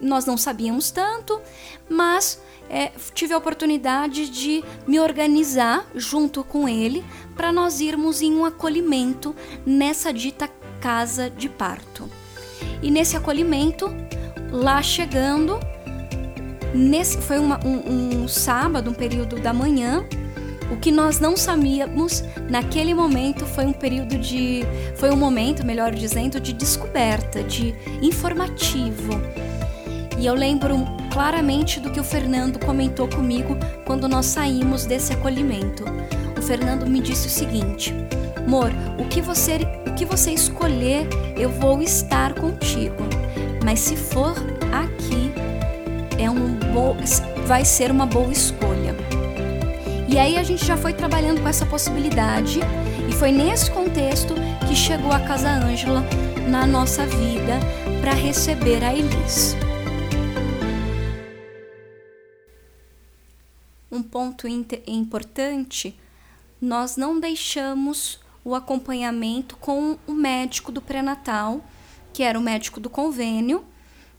nós 0.00 0.26
não 0.26 0.36
sabíamos 0.36 0.90
tanto, 0.90 1.40
mas 1.88 2.40
é, 2.68 2.92
tive 3.14 3.32
a 3.32 3.38
oportunidade 3.38 4.28
de 4.28 4.62
me 4.86 5.00
organizar 5.00 5.86
junto 5.94 6.44
com 6.44 6.68
ele 6.68 7.02
para 7.34 7.50
nós 7.50 7.80
irmos 7.80 8.20
em 8.20 8.34
um 8.34 8.44
acolhimento 8.44 9.34
nessa 9.64 10.12
dita 10.12 10.46
casa 10.78 11.30
de 11.30 11.48
parto. 11.48 12.08
E 12.82 12.90
nesse 12.90 13.16
acolhimento, 13.16 13.90
lá 14.50 14.82
chegando, 14.82 15.58
nesse 16.74 17.18
foi 17.18 17.38
uma, 17.38 17.58
um, 17.64 18.22
um 18.22 18.28
sábado, 18.28 18.90
um 18.90 18.94
período 18.94 19.36
da 19.36 19.52
manhã, 19.52 20.04
o 20.70 20.76
que 20.76 20.90
nós 20.90 21.20
não 21.20 21.36
sabíamos 21.36 22.24
naquele 22.48 22.92
momento 22.92 23.44
foi 23.46 23.64
um 23.66 23.72
período 23.72 24.18
de. 24.18 24.64
Foi 24.96 25.10
um 25.10 25.16
momento, 25.16 25.64
melhor 25.64 25.92
dizendo, 25.94 26.40
de 26.40 26.52
descoberta, 26.52 27.42
de 27.42 27.74
informativo. 28.02 29.12
E 30.18 30.26
eu 30.26 30.34
lembro 30.34 30.76
claramente 31.12 31.78
do 31.78 31.90
que 31.90 32.00
o 32.00 32.04
Fernando 32.04 32.58
comentou 32.58 33.06
comigo 33.08 33.56
quando 33.84 34.08
nós 34.08 34.26
saímos 34.26 34.86
desse 34.86 35.12
acolhimento. 35.12 35.84
O 36.36 36.42
Fernando 36.42 36.86
me 36.86 37.00
disse 37.00 37.28
o 37.28 37.30
seguinte: 37.30 37.94
Amor, 38.44 38.72
o 38.98 39.04
que 39.06 39.20
você, 39.20 39.58
o 39.86 39.94
que 39.94 40.04
você 40.04 40.32
escolher, 40.32 41.06
eu 41.36 41.48
vou 41.48 41.80
estar 41.80 42.34
contigo. 42.34 43.04
Mas 43.66 43.80
se 43.80 43.96
for 43.96 44.36
aqui, 44.72 45.32
é 46.22 46.30
um 46.30 46.54
bo... 46.72 46.94
vai 47.48 47.64
ser 47.64 47.90
uma 47.90 48.06
boa 48.06 48.30
escolha. 48.30 48.94
E 50.08 50.16
aí 50.16 50.38
a 50.38 50.44
gente 50.44 50.64
já 50.64 50.76
foi 50.76 50.92
trabalhando 50.92 51.42
com 51.42 51.48
essa 51.48 51.66
possibilidade 51.66 52.60
e 53.10 53.12
foi 53.12 53.32
nesse 53.32 53.68
contexto 53.72 54.34
que 54.68 54.76
chegou 54.76 55.10
a 55.10 55.18
Casa 55.18 55.50
Ângela 55.50 56.04
na 56.48 56.64
nossa 56.64 57.04
vida 57.06 57.58
para 58.00 58.12
receber 58.12 58.84
a 58.84 58.94
Elis. 58.94 59.56
Um 63.90 64.00
ponto 64.00 64.46
importante, 64.46 65.98
nós 66.60 66.96
não 66.96 67.18
deixamos 67.18 68.20
o 68.44 68.54
acompanhamento 68.54 69.56
com 69.56 69.98
o 70.06 70.12
médico 70.12 70.70
do 70.70 70.80
pré-natal, 70.80 71.64
que 72.16 72.22
era 72.22 72.38
o 72.38 72.42
médico 72.42 72.80
do 72.80 72.88
convênio. 72.88 73.62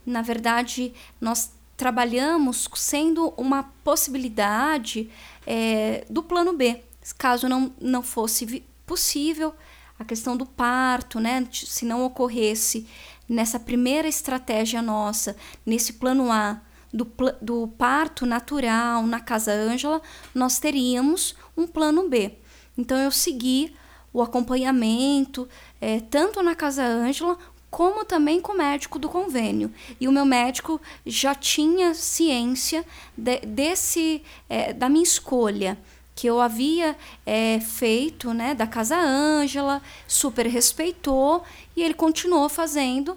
Na 0.05 0.21
verdade, 0.21 0.93
nós 1.19 1.51
trabalhamos 1.75 2.69
sendo 2.75 3.33
uma 3.35 3.63
possibilidade 3.83 5.09
é, 5.47 6.05
do 6.07 6.21
plano 6.21 6.53
B, 6.53 6.79
caso 7.17 7.49
não, 7.49 7.73
não 7.81 8.03
fosse 8.03 8.63
possível 8.85 9.51
a 9.97 10.05
questão 10.05 10.37
do 10.37 10.45
parto, 10.45 11.19
né? 11.19 11.47
Se 11.51 11.85
não 11.85 12.05
ocorresse 12.05 12.87
nessa 13.27 13.59
primeira 13.59 14.07
estratégia 14.07 14.79
nossa, 14.79 15.35
nesse 15.65 15.93
plano 15.93 16.31
A, 16.31 16.61
do, 16.93 17.11
do 17.41 17.67
parto 17.79 18.27
natural 18.27 19.07
na 19.07 19.19
Casa 19.19 19.51
Ângela, 19.51 20.03
nós 20.35 20.59
teríamos 20.59 21.35
um 21.57 21.65
plano 21.65 22.07
B. 22.07 22.37
Então 22.77 22.95
eu 22.95 23.09
segui 23.09 23.75
o 24.13 24.21
acompanhamento, 24.21 25.49
é, 25.81 25.99
tanto 25.99 26.43
na 26.43 26.55
Casa 26.55 26.83
Ângela 26.83 27.37
como 27.77 28.03
também 28.03 28.41
com 28.41 28.53
o 28.53 28.57
médico 28.57 28.97
do 28.97 29.07
convênio. 29.07 29.71
E 30.01 30.07
o 30.07 30.11
meu 30.11 30.25
médico 30.25 30.81
já 31.05 31.35
tinha 31.35 31.93
ciência 31.93 32.83
de, 33.15 33.37
desse 33.41 34.23
é, 34.49 34.73
da 34.73 34.89
minha 34.89 35.03
escolha 35.03 35.77
que 36.15 36.25
eu 36.25 36.41
havia 36.41 36.97
é, 37.23 37.59
feito, 37.59 38.33
né, 38.33 38.55
da 38.55 38.65
Casa 38.65 38.97
Ângela, 38.97 39.79
super 40.07 40.47
respeitou 40.47 41.43
e 41.75 41.83
ele 41.83 41.93
continuou 41.93 42.49
fazendo, 42.49 43.15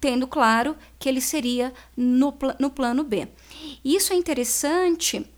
tendo 0.00 0.26
claro 0.26 0.74
que 0.98 1.06
ele 1.06 1.20
seria 1.20 1.70
no, 1.94 2.34
no 2.58 2.70
plano 2.70 3.04
B. 3.04 3.28
Isso 3.84 4.14
é 4.14 4.16
interessante 4.16 5.30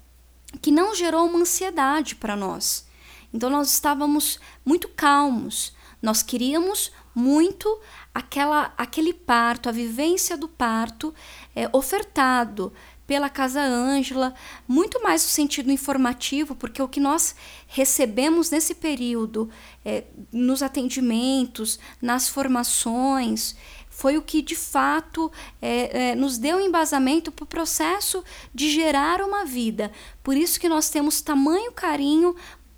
que 0.62 0.70
não 0.70 0.94
gerou 0.94 1.26
uma 1.26 1.40
ansiedade 1.40 2.14
para 2.14 2.36
nós. 2.36 2.86
Então 3.34 3.50
nós 3.50 3.72
estávamos 3.72 4.38
muito 4.64 4.88
calmos. 4.90 5.74
Nós 6.00 6.22
queríamos 6.22 6.92
muito 7.14 7.80
aquela, 8.14 8.72
aquele 8.76 9.12
parto, 9.12 9.68
a 9.68 9.72
vivência 9.72 10.36
do 10.36 10.48
parto 10.48 11.14
é, 11.54 11.68
ofertado 11.72 12.72
pela 13.06 13.30
Casa 13.30 13.62
Ângela, 13.62 14.34
muito 14.66 15.02
mais 15.02 15.22
no 15.22 15.28
sentido 15.28 15.70
informativo, 15.70 16.54
porque 16.56 16.82
o 16.82 16.88
que 16.88 16.98
nós 16.98 17.36
recebemos 17.68 18.50
nesse 18.50 18.74
período, 18.74 19.48
é, 19.84 20.04
nos 20.32 20.62
atendimentos, 20.62 21.78
nas 22.02 22.28
formações, 22.28 23.54
foi 23.88 24.18
o 24.18 24.22
que 24.22 24.42
de 24.42 24.56
fato 24.56 25.32
é, 25.62 26.10
é, 26.10 26.14
nos 26.14 26.36
deu 26.36 26.60
embasamento 26.60 27.32
para 27.32 27.44
o 27.44 27.46
processo 27.46 28.22
de 28.52 28.70
gerar 28.70 29.22
uma 29.22 29.44
vida. 29.44 29.90
Por 30.22 30.36
isso 30.36 30.60
que 30.60 30.68
nós 30.68 30.90
temos 30.90 31.22
tamanho 31.22 31.72
carinho 31.72 32.34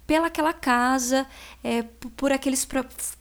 pelaquela 0.08 0.54
casa, 0.54 1.26
é, 1.62 1.82
por 2.16 2.32
aqueles 2.32 2.66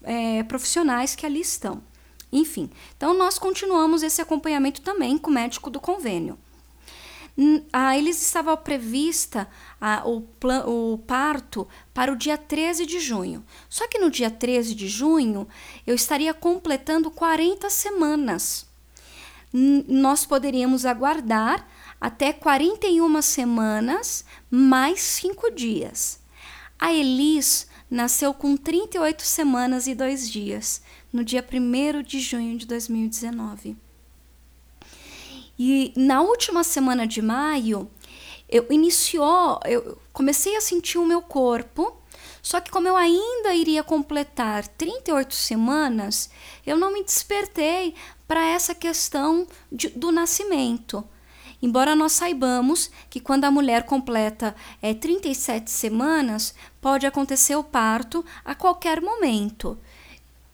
é, 0.03 0.41
profissionais 0.44 1.15
que 1.15 1.25
ali 1.25 1.41
estão. 1.41 1.84
Enfim, 2.32 2.70
então 2.96 3.13
nós 3.13 3.38
continuamos 3.38 4.03
esse 4.03 4.22
acompanhamento 4.22 4.82
também 4.82 5.17
com 5.17 5.29
o 5.29 5.34
médico 5.34 5.70
do 5.70 5.82
convênio. 5.82 6.39
A 7.74 7.98
eles 7.98 8.22
estava 8.22 8.56
prevista 8.56 9.50
a, 9.82 10.08
o, 10.08 10.25
o 10.65 10.98
parto 11.00 11.67
para 11.94 12.12
o 12.12 12.15
dia 12.15 12.38
13 12.38 12.86
de 12.86 13.01
junho. 13.01 13.46
Só 13.70 13.86
que 13.88 14.00
no 14.00 14.10
dia 14.10 14.32
13 14.32 14.74
de 14.74 14.88
junho 14.88 15.46
eu 15.86 15.94
estaria 15.94 16.34
completando 16.34 17.12
40 17.12 17.70
semanas. 17.70 18.65
Nós 19.53 20.25
poderíamos 20.25 20.86
aguardar 20.86 21.67
até 22.00 22.32
41 22.32 23.22
semanas 23.22 24.24
mais 24.50 25.01
5 25.01 25.51
dias. 25.51 26.25
A 26.79 26.93
Elis 26.93 27.67
nasceu 27.89 28.34
com 28.34 28.55
38 28.55 29.24
semanas 29.24 29.88
e 29.88 29.96
2 29.96 30.29
dias, 30.29 30.81
no 31.12 31.24
dia 31.24 31.43
1 31.43 32.03
de 32.03 32.19
junho 32.19 32.57
de 32.57 32.67
2019. 32.67 33.75
E 35.57 35.91
na 35.96 36.22
última 36.22 36.63
semana 36.63 37.07
de 37.07 37.22
maio, 37.22 37.89
eu 38.48 38.67
iniciou, 38.69 39.60
eu 39.65 39.98
comecei 40.13 40.55
a 40.55 40.62
sentir 40.62 41.00
o 41.00 41.05
meu 41.05 41.22
corpo, 41.22 41.98
só 42.41 42.62
que 42.62 42.69
como 42.69 42.88
eu 42.88 42.96
ainda 42.96 43.53
iria 43.55 43.84
completar 43.84 44.67
38 44.67 45.34
semanas, 45.34 46.29
eu 46.65 46.77
não 46.77 46.93
me 46.93 47.03
despertei 47.03 47.96
para 48.27 48.46
essa 48.46 48.75
questão 48.75 49.48
de, 49.72 49.89
do 49.89 50.12
nascimento. 50.12 51.03
Embora 51.62 51.96
nós 51.96 52.12
saibamos 52.12 52.92
que 53.10 53.20
quando 53.20 53.46
a 53.46 53.52
mulher 53.52 53.84
completa 53.84 54.56
é, 54.82 54.94
37 54.94 55.72
semanas, 55.72 56.54
pode 56.80 57.06
acontecer 57.06 57.56
o 57.56 57.64
parto 57.64 58.24
a 58.46 58.54
qualquer 58.54 59.02
momento. 59.02 59.78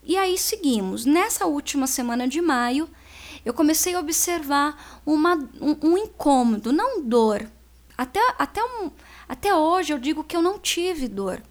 E 0.02 0.16
aí 0.16 0.38
seguimos. 0.38 1.04
Nessa 1.04 1.46
última 1.46 1.86
semana 1.86 2.26
de 2.26 2.40
maio, 2.40 2.88
eu 3.44 3.52
comecei 3.52 3.94
a 3.94 4.00
observar 4.00 5.00
uma, 5.04 5.34
um, 5.60 5.90
um 5.90 5.98
incômodo, 5.98 6.72
não 6.72 7.02
dor. 7.02 7.46
Até, 7.96 8.20
até, 8.38 8.62
um, 8.64 8.90
até 9.28 9.54
hoje 9.54 9.92
eu 9.92 9.98
digo 9.98 10.24
que 10.24 10.36
eu 10.36 10.42
não 10.42 10.58
tive 10.58 11.06
dor. 11.06 11.42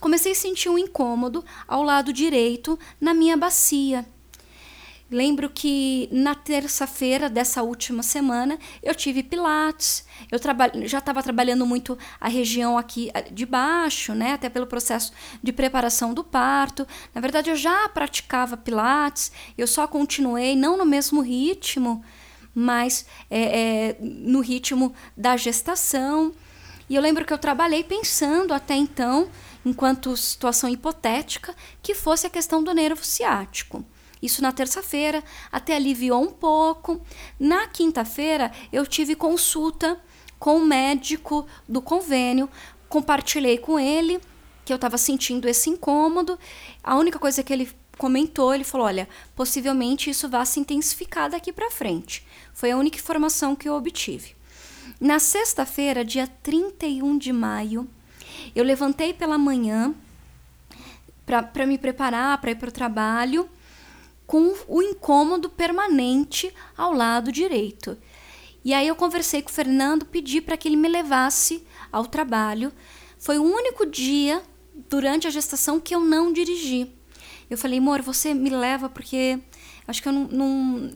Comecei 0.00 0.32
a 0.32 0.34
sentir 0.34 0.68
um 0.68 0.76
incômodo 0.76 1.44
ao 1.66 1.82
lado 1.82 2.12
direito 2.12 2.78
na 3.00 3.14
minha 3.14 3.36
bacia. 3.36 4.04
Lembro 5.08 5.48
que 5.48 6.08
na 6.10 6.34
terça-feira 6.34 7.30
dessa 7.30 7.62
última 7.62 8.02
semana 8.02 8.58
eu 8.82 8.92
tive 8.92 9.22
pilates. 9.22 10.04
Eu 10.32 10.40
já 10.88 10.98
estava 10.98 11.22
trabalhando 11.22 11.64
muito 11.64 11.96
a 12.20 12.28
região 12.28 12.76
aqui 12.76 13.12
de 13.30 13.46
baixo, 13.46 14.14
né? 14.14 14.32
Até 14.32 14.48
pelo 14.48 14.66
processo 14.66 15.12
de 15.40 15.52
preparação 15.52 16.12
do 16.12 16.24
parto. 16.24 16.84
Na 17.14 17.20
verdade, 17.20 17.50
eu 17.50 17.56
já 17.56 17.88
praticava 17.88 18.56
pilates. 18.56 19.30
Eu 19.56 19.68
só 19.68 19.86
continuei 19.86 20.56
não 20.56 20.76
no 20.76 20.84
mesmo 20.84 21.20
ritmo, 21.20 22.04
mas 22.52 23.06
é, 23.30 23.90
é, 23.90 23.96
no 24.00 24.40
ritmo 24.40 24.92
da 25.16 25.36
gestação. 25.36 26.34
E 26.90 26.96
eu 26.96 27.02
lembro 27.02 27.24
que 27.24 27.32
eu 27.32 27.38
trabalhei 27.38 27.84
pensando 27.84 28.52
até 28.52 28.74
então, 28.74 29.28
enquanto 29.64 30.16
situação 30.16 30.68
hipotética, 30.68 31.54
que 31.80 31.94
fosse 31.94 32.26
a 32.26 32.30
questão 32.30 32.60
do 32.60 32.74
nervo 32.74 33.04
ciático. 33.04 33.84
Isso 34.22 34.42
na 34.42 34.52
terça-feira, 34.52 35.22
até 35.52 35.76
aliviou 35.76 36.22
um 36.22 36.30
pouco. 36.30 37.00
Na 37.38 37.66
quinta-feira, 37.66 38.50
eu 38.72 38.86
tive 38.86 39.14
consulta 39.14 40.00
com 40.38 40.56
o 40.56 40.66
médico 40.66 41.46
do 41.68 41.80
convênio, 41.80 42.48
compartilhei 42.88 43.58
com 43.58 43.78
ele 43.78 44.20
que 44.64 44.72
eu 44.72 44.76
estava 44.76 44.98
sentindo 44.98 45.48
esse 45.48 45.70
incômodo. 45.70 46.38
A 46.82 46.96
única 46.96 47.18
coisa 47.18 47.42
que 47.42 47.52
ele 47.52 47.70
comentou, 47.96 48.54
ele 48.54 48.64
falou: 48.64 48.86
olha, 48.86 49.08
possivelmente 49.34 50.10
isso 50.10 50.28
vai 50.28 50.44
se 50.44 50.60
intensificar 50.60 51.30
daqui 51.30 51.52
para 51.52 51.70
frente. 51.70 52.26
Foi 52.52 52.70
a 52.70 52.76
única 52.76 52.98
informação 52.98 53.54
que 53.54 53.68
eu 53.68 53.74
obtive. 53.74 54.34
Na 55.00 55.18
sexta-feira, 55.18 56.04
dia 56.04 56.26
31 56.26 57.18
de 57.18 57.32
maio, 57.32 57.88
eu 58.54 58.64
levantei 58.64 59.12
pela 59.12 59.36
manhã 59.38 59.94
para 61.24 61.66
me 61.66 61.76
preparar 61.76 62.40
para 62.40 62.52
ir 62.52 62.54
para 62.54 62.68
o 62.68 62.72
trabalho 62.72 63.48
com 64.26 64.54
o 64.66 64.82
incômodo 64.82 65.48
permanente 65.48 66.52
ao 66.76 66.92
lado 66.92 67.30
direito. 67.30 67.96
E 68.64 68.74
aí 68.74 68.88
eu 68.88 68.96
conversei 68.96 69.42
com 69.42 69.48
o 69.48 69.52
Fernando, 69.52 70.04
pedi 70.04 70.40
para 70.40 70.56
que 70.56 70.66
ele 70.66 70.76
me 70.76 70.88
levasse 70.88 71.64
ao 71.92 72.04
trabalho. 72.04 72.72
Foi 73.18 73.38
o 73.38 73.44
único 73.44 73.86
dia 73.86 74.42
durante 74.88 75.26
a 75.26 75.30
gestação 75.30 75.78
que 75.78 75.94
eu 75.94 76.00
não 76.00 76.32
dirigi. 76.32 76.90
Eu 77.48 77.56
falei, 77.56 77.78
amor, 77.78 78.02
você 78.02 78.34
me 78.34 78.50
leva 78.50 78.88
porque 78.88 79.38
acho 79.86 80.02
que 80.02 80.08
eu 80.08 80.12
não, 80.12 80.24
não, 80.24 80.90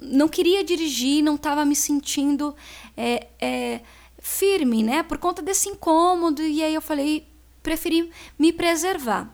não 0.00 0.28
queria 0.28 0.64
dirigir, 0.64 1.22
não 1.22 1.34
estava 1.34 1.66
me 1.66 1.76
sentindo 1.76 2.54
é, 2.96 3.28
é, 3.38 3.80
firme, 4.18 4.82
né? 4.82 5.02
Por 5.02 5.18
conta 5.18 5.42
desse 5.42 5.68
incômodo. 5.68 6.42
E 6.42 6.62
aí 6.62 6.74
eu 6.74 6.80
falei, 6.80 7.26
preferi 7.62 8.10
me 8.38 8.54
preservar. 8.54 9.30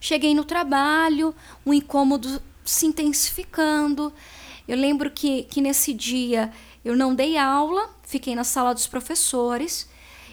Cheguei 0.00 0.34
no 0.34 0.44
trabalho, 0.44 1.34
o 1.64 1.72
incômodo 1.72 2.42
se 2.70 2.86
intensificando. 2.86 4.12
Eu 4.66 4.76
lembro 4.76 5.10
que, 5.10 5.42
que 5.44 5.60
nesse 5.60 5.92
dia 5.92 6.52
eu 6.84 6.96
não 6.96 7.14
dei 7.14 7.36
aula, 7.36 7.90
fiquei 8.02 8.34
na 8.34 8.44
sala 8.44 8.72
dos 8.72 8.86
professores 8.86 9.88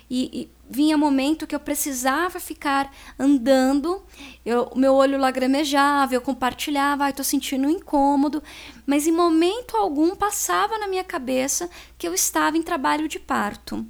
e, 0.10 0.42
e 0.42 0.50
vinha 0.70 0.98
momento 0.98 1.48
que 1.48 1.56
eu 1.56 1.60
precisava 1.60 2.40
ficar 2.40 2.94
andando, 3.18 4.04
eu, 4.46 4.72
meu 4.76 4.94
olho 4.94 5.18
lagrimejava, 5.18 6.14
eu 6.14 6.22
compartilhava, 6.22 7.06
ai, 7.06 7.14
tô 7.14 7.24
sentindo 7.24 7.68
um 7.68 7.72
incômodo, 7.72 8.44
mas 8.86 9.08
em 9.08 9.12
momento 9.12 9.76
algum 9.76 10.16
passava 10.16 10.78
na 10.78 10.88
minha 10.88 11.04
cabeça 11.04 11.70
que 11.98 12.08
eu 12.08 12.14
estava 12.14 12.58
em 12.58 12.62
trabalho 12.62 13.08
de 13.08 13.18
parto. 13.20 13.86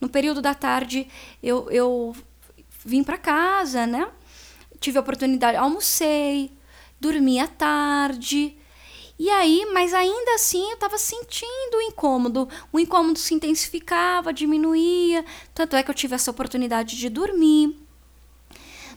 No 0.00 0.08
período 0.08 0.42
da 0.42 0.52
tarde 0.52 1.06
eu, 1.42 1.70
eu 1.70 2.14
vim 2.84 3.04
para 3.04 3.16
casa, 3.16 3.86
né? 3.86 4.08
Tive 4.80 4.98
a 4.98 5.00
oportunidade, 5.00 5.56
almocei, 5.56 6.50
dormi 7.04 7.38
à 7.38 7.46
tarde, 7.46 8.56
e 9.18 9.30
aí, 9.30 9.68
mas 9.72 9.92
ainda 9.92 10.34
assim 10.34 10.66
eu 10.68 10.74
estava 10.74 10.98
sentindo 10.98 11.76
o 11.76 11.82
incômodo. 11.82 12.48
O 12.72 12.80
incômodo 12.80 13.18
se 13.18 13.34
intensificava, 13.34 14.32
diminuía. 14.32 15.24
Tanto 15.54 15.76
é 15.76 15.82
que 15.82 15.90
eu 15.90 15.94
tive 15.94 16.14
essa 16.14 16.30
oportunidade 16.30 16.96
de 16.96 17.08
dormir. 17.08 17.78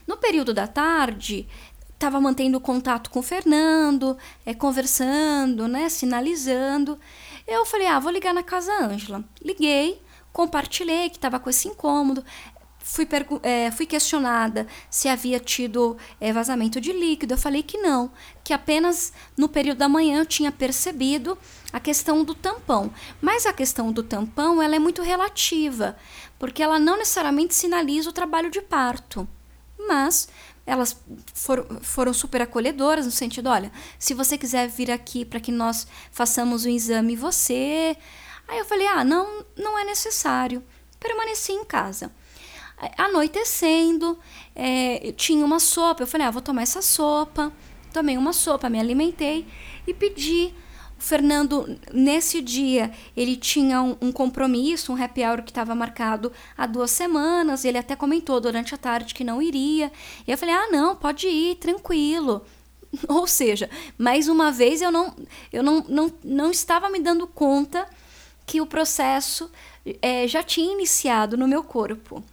No 0.06 0.16
período 0.16 0.52
da 0.52 0.66
tarde, 0.66 1.46
estava 1.92 2.20
mantendo 2.20 2.58
contato 2.58 3.10
com 3.10 3.20
o 3.20 3.22
Fernando, 3.22 4.16
é, 4.44 4.54
conversando, 4.54 5.68
né, 5.68 5.88
sinalizando. 5.88 6.98
Eu 7.46 7.64
falei, 7.64 7.86
ah, 7.86 8.00
vou 8.00 8.10
ligar 8.10 8.34
na 8.34 8.42
casa 8.42 8.72
Ângela. 8.72 9.22
Liguei, 9.40 10.00
compartilhei 10.32 11.10
que 11.10 11.16
estava 11.16 11.38
com 11.38 11.50
esse 11.50 11.68
incômodo 11.68 12.24
fui, 12.88 13.06
é, 13.42 13.70
fui 13.70 13.84
questionada 13.84 14.66
se 14.88 15.08
havia 15.08 15.38
tido 15.38 15.96
é, 16.18 16.32
vazamento 16.32 16.80
de 16.80 16.90
líquido. 16.90 17.34
Eu 17.34 17.38
falei 17.38 17.62
que 17.62 17.76
não, 17.76 18.10
que 18.42 18.54
apenas 18.54 19.12
no 19.36 19.46
período 19.46 19.78
da 19.78 19.88
manhã 19.88 20.20
eu 20.20 20.26
tinha 20.26 20.50
percebido 20.50 21.36
a 21.70 21.78
questão 21.78 22.24
do 22.24 22.34
tampão. 22.34 22.90
Mas 23.20 23.44
a 23.44 23.52
questão 23.52 23.92
do 23.92 24.02
tampão 24.02 24.62
ela 24.62 24.74
é 24.74 24.78
muito 24.78 25.02
relativa, 25.02 25.96
porque 26.38 26.62
ela 26.62 26.78
não 26.78 26.96
necessariamente 26.96 27.54
sinaliza 27.54 28.08
o 28.08 28.12
trabalho 28.12 28.50
de 28.50 28.62
parto. 28.62 29.28
Mas 29.78 30.28
elas 30.64 30.98
for, 31.34 31.66
foram 31.82 32.14
super 32.14 32.40
acolhedoras 32.40 33.04
no 33.04 33.12
sentido, 33.12 33.50
olha, 33.50 33.70
se 33.98 34.14
você 34.14 34.38
quiser 34.38 34.66
vir 34.66 34.90
aqui 34.90 35.26
para 35.26 35.40
que 35.40 35.52
nós 35.52 35.86
façamos 36.10 36.64
o 36.64 36.68
exame 36.70 37.16
você, 37.16 37.96
aí 38.46 38.58
eu 38.58 38.64
falei, 38.64 38.86
ah, 38.86 39.04
não, 39.04 39.44
não 39.56 39.78
é 39.78 39.84
necessário. 39.84 40.64
Permaneci 40.98 41.52
em 41.52 41.64
casa 41.64 42.10
anoitecendo, 42.96 44.18
é, 44.54 45.12
tinha 45.16 45.44
uma 45.44 45.60
sopa. 45.60 46.02
Eu 46.02 46.06
falei, 46.06 46.26
ah, 46.26 46.30
vou 46.30 46.42
tomar 46.42 46.62
essa 46.62 46.82
sopa. 46.82 47.52
Tomei 47.92 48.16
uma 48.16 48.32
sopa, 48.32 48.68
me 48.68 48.78
alimentei 48.78 49.46
e 49.86 49.94
pedi. 49.94 50.52
O 50.98 51.02
Fernando, 51.02 51.78
nesse 51.92 52.42
dia, 52.42 52.90
ele 53.16 53.36
tinha 53.36 53.80
um, 53.80 53.96
um 54.00 54.10
compromisso, 54.10 54.92
um 54.92 55.00
happy 55.00 55.24
hour 55.24 55.42
que 55.42 55.50
estava 55.50 55.72
marcado 55.74 56.32
há 56.56 56.66
duas 56.66 56.90
semanas. 56.90 57.64
Ele 57.64 57.78
até 57.78 57.94
comentou 57.94 58.40
durante 58.40 58.74
a 58.74 58.78
tarde 58.78 59.14
que 59.14 59.22
não 59.22 59.40
iria. 59.40 59.92
E 60.26 60.30
eu 60.30 60.36
falei, 60.36 60.54
ah, 60.54 60.68
não, 60.70 60.96
pode 60.96 61.28
ir, 61.28 61.54
tranquilo. 61.56 62.44
Ou 63.08 63.26
seja, 63.26 63.70
mais 63.96 64.28
uma 64.28 64.50
vez 64.50 64.82
eu 64.82 64.90
não, 64.90 65.14
eu 65.52 65.62
não, 65.62 65.84
não, 65.88 66.12
não 66.24 66.50
estava 66.50 66.90
me 66.90 66.98
dando 66.98 67.26
conta 67.26 67.86
que 68.44 68.60
o 68.60 68.66
processo 68.66 69.50
é, 70.02 70.26
já 70.26 70.42
tinha 70.42 70.72
iniciado 70.72 71.36
no 71.36 71.46
meu 71.46 71.62
corpo. 71.62 72.24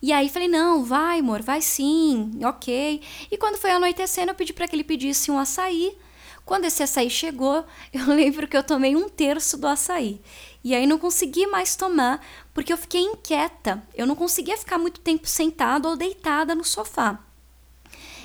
E 0.00 0.12
aí 0.12 0.28
falei: 0.28 0.48
não, 0.48 0.84
vai, 0.84 1.20
amor, 1.20 1.42
vai 1.42 1.60
sim, 1.60 2.38
ok. 2.44 3.00
E 3.30 3.36
quando 3.36 3.58
foi 3.58 3.70
anoitecendo, 3.70 4.30
eu 4.30 4.34
pedi 4.34 4.52
para 4.52 4.68
que 4.68 4.76
ele 4.76 4.84
pedisse 4.84 5.30
um 5.30 5.38
açaí. 5.38 5.96
Quando 6.44 6.64
esse 6.64 6.82
açaí 6.82 7.10
chegou, 7.10 7.64
eu 7.92 8.06
lembro 8.06 8.46
que 8.46 8.56
eu 8.56 8.62
tomei 8.62 8.94
um 8.94 9.08
terço 9.08 9.56
do 9.56 9.66
açaí. 9.66 10.20
E 10.62 10.74
aí 10.74 10.86
não 10.86 10.98
consegui 10.98 11.46
mais 11.46 11.76
tomar, 11.76 12.24
porque 12.52 12.72
eu 12.72 12.78
fiquei 12.78 13.00
inquieta. 13.00 13.82
Eu 13.94 14.06
não 14.06 14.14
conseguia 14.14 14.56
ficar 14.56 14.78
muito 14.78 15.00
tempo 15.00 15.26
sentada 15.26 15.88
ou 15.88 15.96
deitada 15.96 16.54
no 16.54 16.64
sofá. 16.64 17.20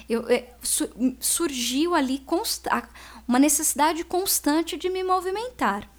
Eu, 0.10 0.24
eu, 0.24 0.30
é, 0.30 0.54
surgiu 1.20 1.96
ali 1.96 2.24
uma 3.28 3.40
necessidade 3.40 4.04
constante 4.04 4.76
de 4.76 4.90
me 4.90 5.04
movimentar. 5.04 5.90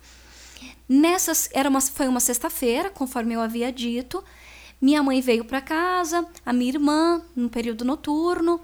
Nessas, 0.88 1.48
era 1.52 1.68
uma, 1.68 1.80
foi 1.80 2.06
uma 2.06 2.20
sexta-feira, 2.20 2.90
conforme 2.90 3.34
eu 3.34 3.40
havia 3.40 3.72
dito. 3.72 4.22
Minha 4.82 5.00
mãe 5.00 5.20
veio 5.20 5.44
para 5.44 5.60
casa, 5.60 6.26
a 6.44 6.52
minha 6.52 6.72
irmã, 6.72 7.22
no 7.36 7.48
período 7.48 7.84
noturno, 7.84 8.60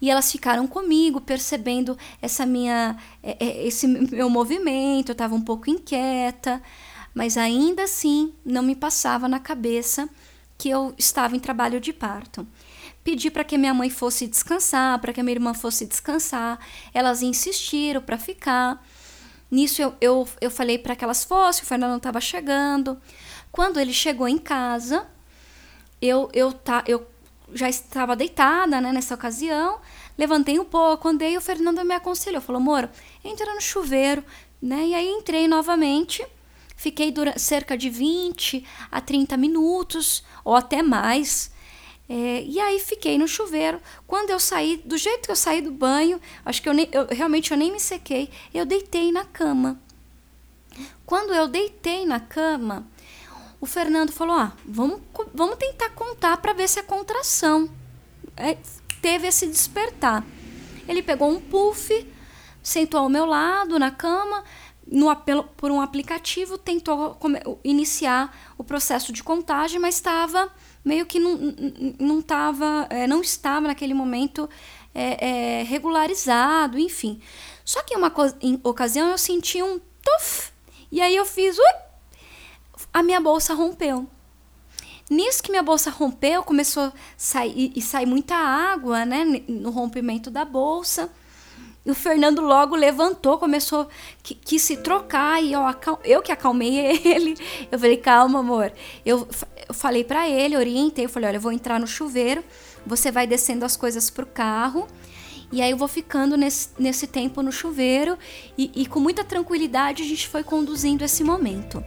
e 0.00 0.10
elas 0.10 0.32
ficaram 0.32 0.66
comigo, 0.66 1.20
percebendo 1.20 1.96
essa 2.20 2.44
minha, 2.44 2.96
é, 3.22 3.36
é, 3.38 3.66
esse 3.68 3.86
meu 3.86 4.28
movimento. 4.28 5.10
Eu 5.10 5.12
estava 5.12 5.32
um 5.32 5.40
pouco 5.40 5.70
inquieta, 5.70 6.60
mas 7.14 7.36
ainda 7.36 7.84
assim 7.84 8.32
não 8.44 8.64
me 8.64 8.74
passava 8.74 9.28
na 9.28 9.38
cabeça 9.38 10.08
que 10.58 10.68
eu 10.68 10.92
estava 10.98 11.36
em 11.36 11.38
trabalho 11.38 11.78
de 11.80 11.92
parto. 11.92 12.44
Pedi 13.04 13.30
para 13.30 13.44
que 13.44 13.56
minha 13.56 13.72
mãe 13.72 13.88
fosse 13.90 14.26
descansar, 14.26 14.98
para 14.98 15.12
que 15.12 15.22
minha 15.22 15.36
irmã 15.36 15.54
fosse 15.54 15.86
descansar. 15.86 16.58
Elas 16.92 17.22
insistiram 17.22 18.02
para 18.02 18.18
ficar. 18.18 18.84
Nisso 19.48 19.80
eu, 19.80 19.94
eu, 20.00 20.28
eu 20.40 20.50
falei 20.50 20.78
para 20.78 20.96
que 20.96 21.04
elas 21.04 21.22
fossem, 21.22 21.62
o 21.62 21.66
Fernando 21.66 21.96
estava 21.96 22.20
chegando. 22.20 23.00
Quando 23.52 23.78
ele 23.78 23.92
chegou 23.92 24.26
em 24.26 24.36
casa, 24.36 25.06
eu, 26.00 26.30
eu, 26.32 26.52
tá, 26.52 26.82
eu 26.86 27.06
já 27.52 27.68
estava 27.68 28.16
deitada 28.16 28.80
né, 28.80 28.92
nessa 28.92 29.14
ocasião, 29.14 29.80
levantei 30.16 30.58
um 30.58 30.64
pouco, 30.64 31.08
andei, 31.08 31.36
o 31.36 31.40
Fernando 31.40 31.84
me 31.84 31.94
aconselhou, 31.94 32.40
falou, 32.40 32.60
amor, 32.60 32.88
entra 33.24 33.54
no 33.54 33.60
chuveiro, 33.60 34.24
né? 34.60 34.88
E 34.88 34.94
aí 34.94 35.08
entrei 35.08 35.48
novamente, 35.48 36.24
fiquei 36.76 37.10
durante, 37.10 37.40
cerca 37.40 37.76
de 37.76 37.90
20 37.90 38.64
a 38.90 39.00
30 39.00 39.36
minutos, 39.36 40.22
ou 40.44 40.54
até 40.54 40.82
mais. 40.82 41.50
É, 42.08 42.42
e 42.42 42.58
aí 42.58 42.80
fiquei 42.80 43.16
no 43.16 43.28
chuveiro. 43.28 43.80
Quando 44.06 44.30
eu 44.30 44.40
saí, 44.40 44.78
do 44.84 44.98
jeito 44.98 45.26
que 45.26 45.30
eu 45.30 45.36
saí 45.36 45.62
do 45.62 45.70
banho, 45.70 46.20
acho 46.44 46.60
que 46.60 46.68
eu, 46.68 46.74
nem, 46.74 46.88
eu 46.92 47.06
realmente 47.06 47.52
eu 47.52 47.56
nem 47.56 47.70
me 47.70 47.78
sequei, 47.78 48.30
eu 48.52 48.66
deitei 48.66 49.12
na 49.12 49.24
cama. 49.24 49.80
Quando 51.06 51.32
eu 51.32 51.48
deitei 51.48 52.04
na 52.04 52.20
cama, 52.20 52.86
o 53.60 53.66
Fernando 53.66 54.12
falou: 54.12 54.36
ah, 54.36 54.52
vamos, 54.64 55.00
vamos 55.34 55.56
tentar 55.56 55.90
contar 55.90 56.36
para 56.38 56.52
ver 56.52 56.68
se 56.68 56.78
é 56.78 56.82
contração. 56.82 57.68
É, 58.36 58.56
teve 59.02 59.26
esse 59.26 59.46
despertar. 59.46 60.24
Ele 60.88 61.02
pegou 61.02 61.30
um 61.30 61.40
puff, 61.40 62.06
sentou 62.62 63.00
ao 63.00 63.08
meu 63.08 63.26
lado 63.26 63.78
na 63.78 63.90
cama, 63.90 64.42
no, 64.86 65.14
por 65.56 65.70
um 65.70 65.80
aplicativo, 65.80 66.58
tentou 66.58 67.16
iniciar 67.62 68.36
o 68.58 68.64
processo 68.64 69.12
de 69.12 69.22
contagem, 69.22 69.78
mas 69.78 69.96
estava 69.96 70.50
meio 70.84 71.04
que 71.06 71.20
não, 71.20 71.38
não, 71.98 72.22
tava, 72.22 72.86
é, 72.90 73.06
não 73.06 73.20
estava 73.20 73.68
naquele 73.68 73.94
momento 73.94 74.48
é, 74.94 75.60
é, 75.60 75.62
regularizado, 75.62 76.78
enfim. 76.78 77.20
Só 77.64 77.82
que 77.82 77.94
uma 77.94 78.12
em 78.40 78.58
ocasião 78.64 79.10
eu 79.10 79.18
senti 79.18 79.62
um 79.62 79.78
tuf, 80.02 80.50
e 80.90 81.00
aí 81.00 81.14
eu 81.14 81.24
fiz, 81.24 81.56
ui, 81.56 81.89
a 82.92 83.02
minha 83.02 83.20
bolsa 83.20 83.54
rompeu. 83.54 84.06
Nisso 85.08 85.42
que 85.42 85.50
minha 85.50 85.62
bolsa 85.62 85.90
rompeu, 85.90 86.42
começou 86.44 86.84
a 86.84 86.92
sair 87.16 87.72
e 87.74 87.82
sair 87.82 88.06
muita 88.06 88.36
água, 88.36 89.04
né, 89.04 89.24
no 89.48 89.70
rompimento 89.70 90.30
da 90.30 90.44
bolsa. 90.44 91.10
E 91.84 91.90
o 91.90 91.94
Fernando 91.94 92.42
logo 92.42 92.76
levantou, 92.76 93.38
começou 93.38 93.88
que 94.22 94.58
se 94.58 94.76
trocar 94.76 95.42
e 95.42 95.52
eu, 95.52 95.62
eu 96.04 96.22
que 96.22 96.30
acalmei 96.30 97.00
ele. 97.04 97.36
Eu 97.72 97.78
falei, 97.78 97.96
calma, 97.96 98.38
amor. 98.38 98.72
Eu, 99.04 99.26
eu 99.68 99.74
falei 99.74 100.04
para 100.04 100.28
ele, 100.28 100.56
orientei, 100.56 101.06
eu 101.06 101.08
falei, 101.08 101.30
olha, 101.30 101.38
eu 101.38 101.40
vou 101.40 101.52
entrar 101.52 101.80
no 101.80 101.86
chuveiro, 101.86 102.44
você 102.86 103.10
vai 103.10 103.26
descendo 103.26 103.64
as 103.64 103.76
coisas 103.76 104.10
pro 104.10 104.26
carro. 104.26 104.86
E 105.50 105.60
aí 105.60 105.70
eu 105.72 105.76
vou 105.76 105.88
ficando 105.88 106.36
nesse, 106.36 106.68
nesse 106.78 107.08
tempo 107.08 107.42
no 107.42 107.50
chuveiro 107.50 108.16
e, 108.56 108.70
e 108.76 108.86
com 108.86 109.00
muita 109.00 109.24
tranquilidade 109.24 110.02
a 110.02 110.06
gente 110.06 110.28
foi 110.28 110.44
conduzindo 110.44 111.02
esse 111.02 111.24
momento. 111.24 111.82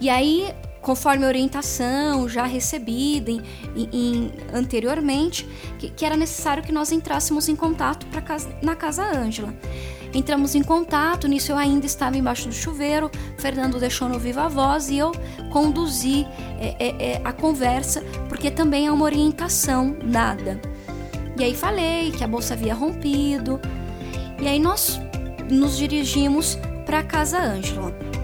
E 0.00 0.08
aí 0.08 0.54
conforme 0.80 1.24
a 1.24 1.28
orientação 1.28 2.28
já 2.28 2.44
recebida 2.44 3.30
em, 3.30 3.42
em, 3.76 4.32
anteriormente, 4.54 5.46
que, 5.78 5.90
que, 5.90 6.04
era 6.04 6.16
necessário 6.16 6.62
que 6.62 6.72
nós 6.72 6.92
entrássemos 6.92 7.48
em 7.48 7.56
contato 7.56 8.06
casa, 8.22 8.48
na 8.62 8.74
Casa 8.74 9.04
Ângela. 9.04 9.54
Entramos 10.14 10.54
em 10.54 10.62
contato, 10.62 11.28
nisso 11.28 11.52
eu 11.52 11.58
ainda 11.58 11.84
estava 11.84 12.16
embaixo 12.16 12.48
do 12.48 12.54
chuveiro, 12.54 13.10
Fernando 13.36 13.78
deixou 13.78 14.08
no 14.08 14.18
viva 14.18 14.48
voz 14.48 14.88
e 14.88 14.96
eu 14.96 15.12
conduzi 15.52 16.26
é, 16.58 16.74
é, 16.78 17.12
é, 17.12 17.20
a 17.22 17.32
conversa, 17.32 18.02
porque 18.28 18.50
também 18.50 18.86
é 18.86 18.92
uma 18.92 19.04
orientação 19.04 19.94
dada. 20.02 20.58
E 21.38 21.44
aí 21.44 21.54
falei 21.54 22.10
que 22.12 22.24
a 22.24 22.26
bolsa 22.26 22.54
havia 22.54 22.74
rompido, 22.74 23.60
e 24.40 24.48
aí 24.48 24.58
nós 24.58 24.98
nos 25.50 25.76
dirigimos 25.76 26.58
para 26.86 27.00
a 27.00 27.02
Casa 27.02 27.38
Ângela. 27.38 28.17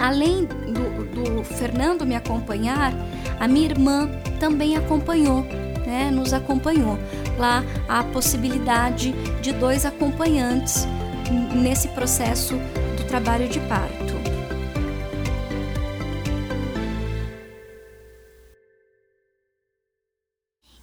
Além 0.00 0.46
do, 0.46 1.04
do 1.12 1.44
Fernando 1.44 2.06
me 2.06 2.16
acompanhar, 2.16 2.90
a 3.38 3.46
minha 3.46 3.66
irmã 3.66 4.08
também 4.40 4.74
acompanhou, 4.74 5.42
né, 5.86 6.10
nos 6.10 6.32
acompanhou. 6.32 6.98
Lá 7.38 7.62
a 7.86 8.02
possibilidade 8.04 9.12
de 9.42 9.52
dois 9.52 9.84
acompanhantes 9.84 10.86
nesse 11.54 11.88
processo 11.88 12.54
do 12.96 13.04
trabalho 13.06 13.46
de 13.46 13.60
parto. 13.60 14.18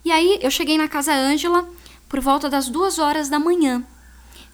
E 0.04 0.12
aí 0.12 0.38
eu 0.40 0.50
cheguei 0.50 0.78
na 0.78 0.86
casa 0.86 1.12
Ângela 1.12 1.68
por 2.08 2.20
volta 2.20 2.48
das 2.48 2.68
duas 2.68 3.00
horas 3.00 3.28
da 3.28 3.40
manhã. 3.40 3.82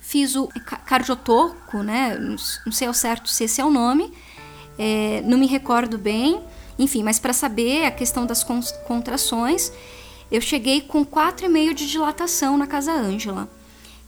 Fiz 0.00 0.35
o 0.37 0.48
cardiotoco, 0.87 1.83
né? 1.83 2.16
Não 2.18 2.72
sei 2.72 2.88
ao 2.88 2.94
certo 2.94 3.29
se 3.29 3.44
esse 3.44 3.61
é 3.61 3.64
o 3.64 3.70
nome, 3.70 4.12
é, 4.78 5.22
não 5.24 5.38
me 5.38 5.46
recordo 5.46 5.98
bem, 5.98 6.40
enfim, 6.78 7.02
mas 7.02 7.18
para 7.18 7.32
saber 7.32 7.84
a 7.84 7.90
questão 7.90 8.26
das 8.26 8.44
contrações, 8.87 9.72
eu 10.30 10.40
cheguei 10.40 10.80
com 10.80 11.04
4,5 11.04 11.74
de 11.74 11.87
dilatação 11.88 12.56
na 12.56 12.66
casa 12.66 12.92
Ângela. 12.92 13.48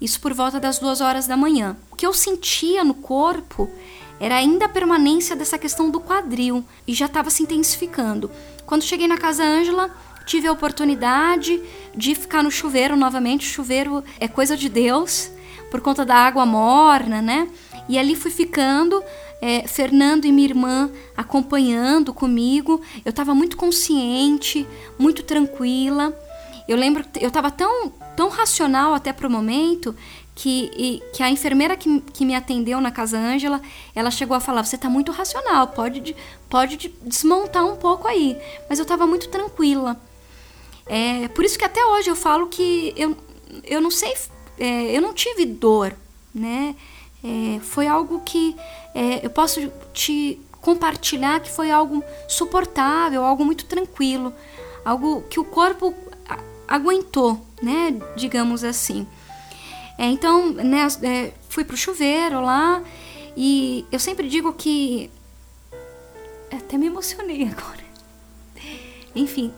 Isso 0.00 0.20
por 0.20 0.34
volta 0.34 0.60
das 0.60 0.78
duas 0.78 1.00
horas 1.00 1.26
da 1.26 1.36
manhã. 1.36 1.76
O 1.90 1.96
que 1.96 2.06
eu 2.06 2.12
sentia 2.12 2.84
no 2.84 2.94
corpo 2.94 3.70
era 4.18 4.36
ainda 4.36 4.66
a 4.66 4.68
permanência 4.68 5.36
dessa 5.36 5.58
questão 5.58 5.90
do 5.90 6.00
quadril 6.00 6.64
e 6.86 6.94
já 6.94 7.06
estava 7.06 7.30
se 7.30 7.42
intensificando. 7.42 8.30
Quando 8.66 8.82
cheguei 8.82 9.06
na 9.06 9.16
casa 9.16 9.44
Ângela, 9.44 9.90
tive 10.26 10.48
a 10.48 10.52
oportunidade 10.52 11.62
de 11.94 12.14
ficar 12.14 12.42
no 12.42 12.50
chuveiro 12.50 12.96
novamente. 12.96 13.46
O 13.46 13.50
chuveiro 13.50 14.02
é 14.18 14.26
coisa 14.26 14.56
de 14.56 14.68
Deus, 14.68 15.30
por 15.70 15.80
conta 15.80 16.04
da 16.04 16.16
água 16.16 16.44
morna, 16.44 17.22
né? 17.22 17.48
E 17.88 17.98
ali 17.98 18.16
fui 18.16 18.30
ficando 18.30 19.02
é, 19.40 19.66
Fernando 19.66 20.24
e 20.24 20.32
minha 20.32 20.48
irmã 20.48 20.90
acompanhando 21.16 22.12
comigo. 22.12 22.80
Eu 23.04 23.10
estava 23.10 23.34
muito 23.34 23.56
consciente, 23.56 24.66
muito 24.98 25.22
tranquila. 25.22 26.16
Eu 26.68 26.76
lembro 26.76 27.04
que 27.04 27.22
eu 27.22 27.28
estava 27.28 27.50
tão, 27.50 27.90
tão 28.16 28.28
racional 28.28 28.94
até 28.94 29.12
para 29.12 29.26
o 29.26 29.30
momento 29.30 29.94
que, 30.34 30.70
e, 30.76 31.02
que 31.12 31.22
a 31.22 31.30
enfermeira 31.30 31.76
que, 31.76 32.00
que 32.12 32.24
me 32.24 32.34
atendeu 32.34 32.80
na 32.80 32.90
Casa 32.90 33.18
Ângela, 33.18 33.60
ela 33.94 34.10
chegou 34.10 34.36
a 34.36 34.40
falar: 34.40 34.64
você 34.64 34.76
está 34.76 34.88
muito 34.88 35.10
racional, 35.12 35.68
pode, 35.68 36.14
pode 36.48 36.92
desmontar 37.02 37.64
um 37.64 37.76
pouco 37.76 38.06
aí. 38.06 38.36
Mas 38.68 38.78
eu 38.78 38.82
estava 38.82 39.06
muito 39.06 39.28
tranquila. 39.28 39.98
É, 40.86 41.26
por 41.28 41.44
isso 41.44 41.58
que 41.58 41.64
até 41.64 41.84
hoje 41.84 42.10
eu 42.10 42.16
falo 42.16 42.46
que 42.46 42.92
eu, 42.96 43.16
eu 43.64 43.80
não 43.80 43.90
sei, 43.90 44.14
é, 44.58 44.96
eu 44.96 45.00
não 45.00 45.12
tive 45.12 45.44
dor, 45.46 45.94
né? 46.34 46.76
É, 47.26 47.58
foi 47.58 47.88
algo 47.88 48.20
que 48.20 48.54
é, 48.94 49.26
eu 49.26 49.30
posso 49.30 49.68
te 49.92 50.40
compartilhar 50.60 51.40
que 51.40 51.50
foi 51.50 51.72
algo 51.72 52.04
suportável, 52.28 53.24
algo 53.24 53.44
muito 53.44 53.64
tranquilo, 53.64 54.32
algo 54.84 55.22
que 55.22 55.40
o 55.40 55.44
corpo 55.44 55.92
aguentou, 56.68 57.44
né? 57.60 57.98
Digamos 58.16 58.62
assim. 58.62 59.06
É, 59.98 60.06
então, 60.06 60.52
né, 60.52 60.86
é, 61.02 61.32
fui 61.48 61.64
pro 61.64 61.76
chuveiro 61.76 62.40
lá 62.40 62.82
e 63.36 63.86
eu 63.90 63.98
sempre 63.98 64.28
digo 64.28 64.52
que 64.52 65.10
até 66.52 66.76
me 66.76 66.86
emocionei 66.86 67.42
agora. 67.42 67.84
Enfim, 69.14 69.52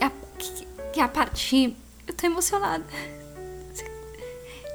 a, 0.00 0.10
que, 0.38 0.66
que 0.92 1.00
a 1.00 1.08
parte 1.08 1.74
eu 2.06 2.14
tô 2.14 2.26
emocionada. 2.26 2.84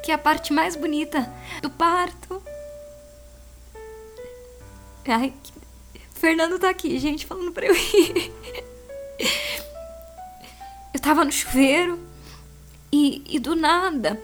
Que 0.03 0.11
a 0.11 0.17
parte 0.17 0.51
mais 0.51 0.75
bonita 0.75 1.31
do 1.61 1.69
parto 1.69 2.41
Ai, 5.07 5.33
Fernando 6.13 6.57
tá 6.57 6.69
aqui, 6.69 6.97
gente, 6.97 7.25
falando 7.25 7.51
pra 7.51 7.65
eu 7.65 7.75
ir. 7.75 8.31
Eu 10.93 10.99
tava 11.01 11.25
no 11.25 11.31
chuveiro 11.31 11.99
e, 12.91 13.21
e 13.27 13.39
do 13.39 13.55
nada 13.55 14.21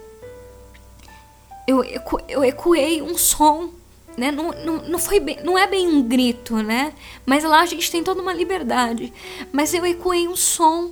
eu, 1.70 1.84
eco, 1.84 2.20
eu 2.28 2.44
ecoei 2.44 3.02
um 3.02 3.16
som, 3.16 3.70
né? 4.18 4.32
Não, 4.32 4.52
não, 4.52 4.78
não, 4.88 4.98
foi 4.98 5.20
bem, 5.20 5.38
não 5.44 5.58
é 5.58 5.68
bem 5.68 5.88
um 5.88 6.02
grito, 6.02 6.56
né? 6.64 6.94
Mas 7.26 7.44
lá 7.44 7.62
a 7.62 7.66
gente 7.66 7.92
tem 7.92 8.04
toda 8.04 8.22
uma 8.22 8.34
liberdade. 8.34 9.14
Mas 9.52 9.74
eu 9.74 9.86
ecoei 9.86 10.28
um 10.28 10.36
som 10.36 10.92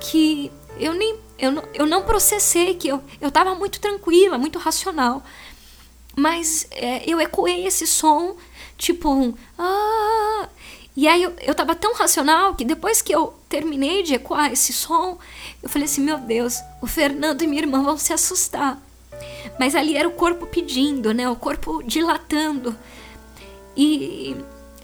que 0.00 0.50
eu 0.78 0.94
nem 0.94 1.18
eu 1.38 1.50
não, 1.50 1.64
eu 1.74 1.86
não 1.86 2.02
processei, 2.02 2.74
que 2.74 2.88
eu, 2.88 3.02
eu 3.20 3.30
tava 3.30 3.54
muito 3.54 3.78
tranquila, 3.78 4.38
muito 4.38 4.58
racional. 4.58 5.22
Mas 6.16 6.66
é, 6.70 7.02
eu 7.08 7.20
ecoei 7.20 7.66
esse 7.66 7.86
som 7.86 8.36
tipo 8.78 9.10
um 9.10 9.34
ah. 9.58 10.48
E 10.96 11.06
aí 11.06 11.22
eu, 11.22 11.34
eu 11.42 11.54
tava 11.54 11.74
tão 11.74 11.94
racional 11.94 12.54
que 12.54 12.64
depois 12.64 13.02
que 13.02 13.14
eu 13.14 13.34
terminei 13.50 14.02
de 14.02 14.14
ecoar 14.14 14.50
esse 14.50 14.72
som, 14.72 15.18
eu 15.62 15.68
falei 15.68 15.84
assim: 15.84 16.00
meu 16.00 16.16
Deus, 16.16 16.58
o 16.80 16.86
Fernando 16.86 17.42
e 17.42 17.46
minha 17.46 17.62
irmã 17.62 17.82
vão 17.82 17.98
se 17.98 18.12
assustar. 18.14 18.80
Mas 19.58 19.74
ali 19.74 19.96
era 19.96 20.08
o 20.08 20.12
corpo 20.12 20.46
pedindo, 20.46 21.12
né? 21.12 21.28
O 21.28 21.36
corpo 21.36 21.82
dilatando. 21.82 22.76
E, 23.76 24.36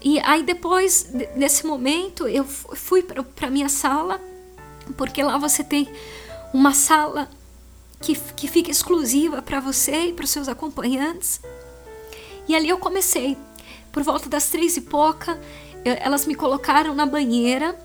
e 0.03 0.19
aí 0.19 0.43
depois, 0.43 1.09
nesse 1.35 1.65
momento, 1.65 2.27
eu 2.27 2.43
fui 2.45 3.03
para 3.03 3.49
minha 3.49 3.69
sala, 3.69 4.21
porque 4.97 5.23
lá 5.23 5.37
você 5.37 5.63
tem 5.63 5.87
uma 6.53 6.73
sala 6.73 7.29
que, 7.99 8.15
que 8.35 8.47
fica 8.47 8.69
exclusiva 8.69 9.41
para 9.41 9.59
você 9.59 10.07
e 10.07 10.13
para 10.13 10.25
os 10.25 10.29
seus 10.29 10.47
acompanhantes. 10.47 11.41
E 12.47 12.55
ali 12.55 12.69
eu 12.69 12.77
comecei 12.77 13.37
por 13.91 14.03
volta 14.03 14.27
das 14.27 14.49
três 14.49 14.75
e 14.75 14.81
pouca, 14.81 15.39
elas 15.85 16.25
me 16.25 16.35
colocaram 16.35 16.95
na 16.95 17.05
banheira, 17.05 17.77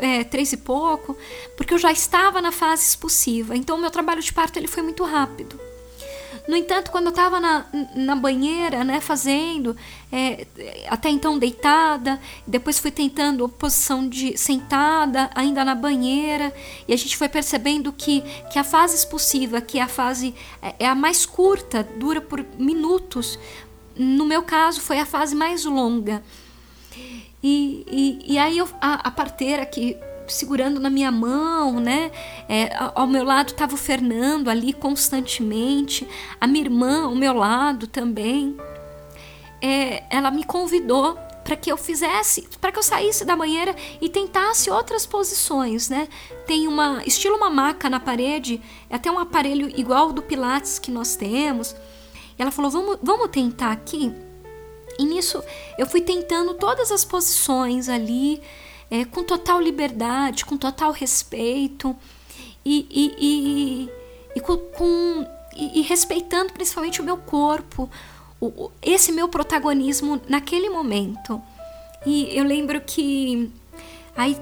é, 0.00 0.24
três 0.24 0.52
e 0.52 0.56
pouco, 0.56 1.16
porque 1.56 1.74
eu 1.74 1.78
já 1.78 1.92
estava 1.92 2.40
na 2.42 2.52
fase 2.52 2.84
expulsiva. 2.84 3.56
Então, 3.56 3.76
o 3.76 3.80
meu 3.80 3.90
trabalho 3.90 4.20
de 4.20 4.32
parto 4.32 4.58
ele 4.58 4.66
foi 4.66 4.82
muito 4.82 5.04
rápido. 5.04 5.58
No 6.48 6.56
entanto, 6.56 6.90
quando 6.90 7.06
eu 7.06 7.10
estava 7.10 7.40
na, 7.40 7.66
na 7.94 8.16
banheira, 8.16 8.84
né, 8.84 9.00
fazendo, 9.00 9.76
é, 10.12 10.46
até 10.88 11.08
então 11.08 11.38
deitada, 11.38 12.20
depois 12.46 12.78
fui 12.78 12.90
tentando 12.90 13.48
posição 13.48 14.08
de 14.08 14.36
sentada, 14.36 15.30
ainda 15.34 15.64
na 15.64 15.74
banheira, 15.74 16.52
e 16.86 16.92
a 16.92 16.96
gente 16.96 17.16
foi 17.16 17.28
percebendo 17.28 17.92
que, 17.92 18.22
que 18.52 18.58
a 18.58 18.64
fase 18.64 18.96
expulsiva, 18.96 19.60
que 19.60 19.78
é 19.78 19.82
a 19.82 19.88
fase 19.88 20.34
é, 20.60 20.74
é 20.80 20.86
a 20.86 20.94
mais 20.94 21.24
curta, 21.26 21.82
dura 21.96 22.20
por 22.20 22.44
minutos, 22.58 23.38
no 23.96 24.24
meu 24.24 24.42
caso, 24.42 24.80
foi 24.80 24.98
a 24.98 25.06
fase 25.06 25.34
mais 25.34 25.64
longa. 25.64 26.22
E, 27.42 27.84
e, 28.26 28.34
e 28.34 28.38
aí 28.38 28.58
eu, 28.58 28.68
a, 28.80 29.08
a 29.08 29.10
parteira 29.10 29.66
que 29.66 29.96
segurando 30.26 30.80
na 30.80 30.90
minha 30.90 31.10
mão, 31.10 31.80
né? 31.80 32.10
É, 32.48 32.70
ao 32.94 33.06
meu 33.06 33.24
lado 33.24 33.48
estava 33.48 33.74
o 33.74 33.78
Fernando 33.78 34.48
ali 34.48 34.72
constantemente, 34.72 36.06
a 36.40 36.46
minha 36.46 36.64
irmã 36.64 37.04
ao 37.04 37.14
meu 37.14 37.34
lado 37.34 37.86
também. 37.86 38.56
É, 39.60 40.04
ela 40.10 40.30
me 40.30 40.44
convidou 40.44 41.18
para 41.44 41.56
que 41.56 41.70
eu 41.70 41.76
fizesse, 41.76 42.48
para 42.60 42.72
que 42.72 42.78
eu 42.78 42.82
saísse 42.82 43.24
da 43.24 43.36
banheira 43.36 43.76
e 44.00 44.08
tentasse 44.08 44.70
outras 44.70 45.04
posições, 45.04 45.90
né? 45.90 46.08
Tem 46.46 46.66
uma 46.66 47.02
estilo 47.04 47.36
uma 47.36 47.50
maca 47.50 47.90
na 47.90 48.00
parede, 48.00 48.60
é 48.88 48.96
até 48.96 49.10
um 49.10 49.18
aparelho 49.18 49.70
igual 49.78 50.12
do 50.12 50.22
Pilates 50.22 50.78
que 50.78 50.90
nós 50.90 51.14
temos. 51.16 51.76
Ela 52.38 52.50
falou: 52.50 52.70
vamos, 52.70 52.98
vamos 53.02 53.28
tentar 53.28 53.72
aqui. 53.72 54.12
E 54.98 55.04
nisso 55.04 55.42
eu 55.76 55.86
fui 55.86 56.00
tentando 56.00 56.54
todas 56.54 56.90
as 56.90 57.04
posições 57.04 57.88
ali, 57.88 58.40
é, 58.94 59.04
com 59.04 59.24
total 59.24 59.60
liberdade, 59.60 60.44
com 60.44 60.56
total 60.56 60.92
respeito. 60.92 61.96
E, 62.64 62.86
e, 62.88 63.90
e 64.36 64.40
com, 64.40 64.56
com 64.56 65.26
e, 65.56 65.80
e, 65.80 65.82
respeitando 65.82 66.52
principalmente 66.52 67.00
o 67.00 67.04
meu 67.04 67.16
corpo, 67.16 67.90
o, 68.40 68.70
esse 68.80 69.10
meu 69.10 69.28
protagonismo 69.28 70.20
naquele 70.28 70.70
momento. 70.70 71.42
E 72.06 72.38
eu 72.38 72.44
lembro 72.44 72.80
que 72.80 73.50
Aí, 74.16 74.36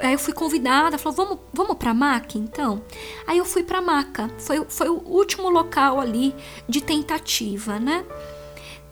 aí 0.00 0.12
eu 0.12 0.18
fui 0.18 0.34
convidada, 0.34 0.98
falou, 0.98 1.16
vamos, 1.16 1.38
vamos 1.50 1.76
pra 1.78 1.94
maca 1.94 2.36
então? 2.36 2.82
Aí 3.26 3.38
eu 3.38 3.44
fui 3.46 3.62
pra 3.62 3.80
maca, 3.80 4.28
foi, 4.36 4.62
foi 4.68 4.90
o 4.90 5.00
último 5.06 5.48
local 5.48 5.98
ali 5.98 6.34
de 6.68 6.82
tentativa, 6.82 7.78
né? 7.78 8.04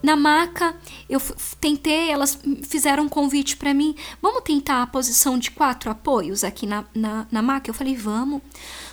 Na 0.02 0.14
maca, 0.14 0.76
eu 1.08 1.20
tentei, 1.60 2.10
elas 2.10 2.38
fizeram 2.64 3.04
um 3.04 3.08
convite 3.08 3.56
para 3.56 3.74
mim, 3.74 3.96
vamos 4.20 4.42
tentar 4.42 4.82
a 4.82 4.86
posição 4.86 5.38
de 5.38 5.50
quatro 5.50 5.90
apoios 5.90 6.44
aqui 6.44 6.66
na, 6.66 6.84
na, 6.94 7.26
na 7.30 7.42
maca? 7.42 7.70
Eu 7.70 7.74
falei, 7.74 7.96
vamos. 7.96 8.42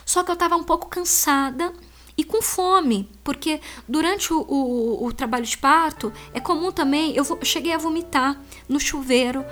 Só 0.05 0.23
que 0.23 0.31
eu 0.31 0.35
tava 0.35 0.55
um 0.55 0.63
pouco 0.63 0.87
cansada, 0.87 1.73
e 2.17 2.23
com 2.23 2.41
fome, 2.41 3.09
porque 3.23 3.59
durante 3.87 4.33
o, 4.33 4.41
o, 4.41 5.05
o, 5.07 5.11
trabalho 5.11 5.45
de 5.45 5.57
parto 5.57 6.13
é 6.31 6.39
comum 6.39 6.71
também, 6.71 7.15
eu 7.15 7.25
cheguei 7.43 7.73
a 7.73 7.77
vomitar 7.77 8.39
no 8.69 8.79
chuveiro, 8.79 9.43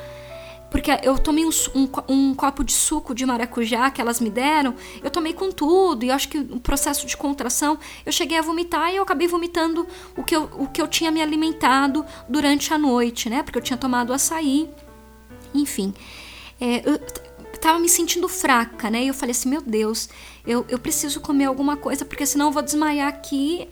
porque 0.72 0.90
eu 1.04 1.20
tomei 1.20 1.46
um, 1.46 1.50
um, 1.76 1.90
um, 2.08 2.34
copo 2.34 2.64
de 2.64 2.72
suco 2.72 3.14
de 3.14 3.26
maracujá 3.26 3.92
que 3.92 4.00
elas 4.00 4.22
me 4.22 4.30
deram, 4.30 4.74
eu 5.04 5.12
tomei 5.12 5.34
com 5.34 5.52
tudo, 5.52 6.06
e 6.06 6.10
acho 6.10 6.30
que 6.30 6.38
o 6.38 6.62
processo 6.62 7.06
de 7.06 7.18
contração, 7.18 7.78
eu 8.06 8.12
cheguei 8.12 8.38
a 8.40 8.42
vomitar 8.42 8.90
e 8.90 8.96
eu 8.96 9.04
acabei 9.04 9.28
vomitando 9.28 9.86
o 10.16 10.24
que 10.24 10.34
eu, 10.34 10.50
o 10.58 10.68
que 10.68 10.82
eu 10.82 10.88
tinha 10.88 11.12
me 11.12 11.22
alimentado 11.22 12.06
durante 12.30 12.74
a 12.74 12.78
noite, 12.78 13.30
né? 13.30 13.44
Porque 13.44 13.60
eu 13.60 13.62
tinha 13.62 13.76
tomado 13.76 14.14
açaí, 14.14 14.70
enfim. 15.54 15.94
É, 16.60 16.82
eu 16.90 16.98
tava 17.60 17.78
me 17.78 17.90
sentindo 17.90 18.30
fraca, 18.30 18.90
né? 18.90 19.04
E 19.04 19.08
eu 19.10 19.14
falei 19.14 19.32
assim, 19.32 19.50
meu 19.50 19.62
Deus, 19.62 20.08
eu, 20.48 20.66
eu 20.70 20.80
preciso 20.80 21.20
comer 21.20 21.46
alguma 21.46 21.76
coisa, 21.76 22.06
porque 22.06 22.26
senão 22.26 22.46
eu 22.46 22.52
vou 22.52 22.62
desmaiar 22.62 23.10
aqui 23.10 23.68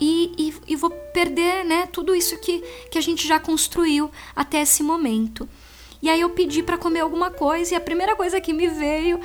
e, 0.00 0.32
e, 0.38 0.54
e 0.68 0.76
vou 0.76 0.90
perder, 0.90 1.64
né? 1.64 1.86
Tudo 1.86 2.14
isso 2.14 2.38
que, 2.38 2.60
que 2.88 2.98
a 2.98 3.00
gente 3.00 3.26
já 3.26 3.40
construiu 3.40 4.12
até 4.36 4.60
esse 4.60 4.84
momento. 4.84 5.48
E 6.02 6.08
aí 6.08 6.20
eu 6.20 6.30
pedi 6.30 6.62
para 6.62 6.76
comer 6.76 7.00
alguma 7.00 7.30
coisa 7.30 7.74
e 7.74 7.76
a 7.76 7.80
primeira 7.80 8.14
coisa 8.14 8.40
que 8.40 8.52
me 8.52 8.68
veio, 8.68 9.18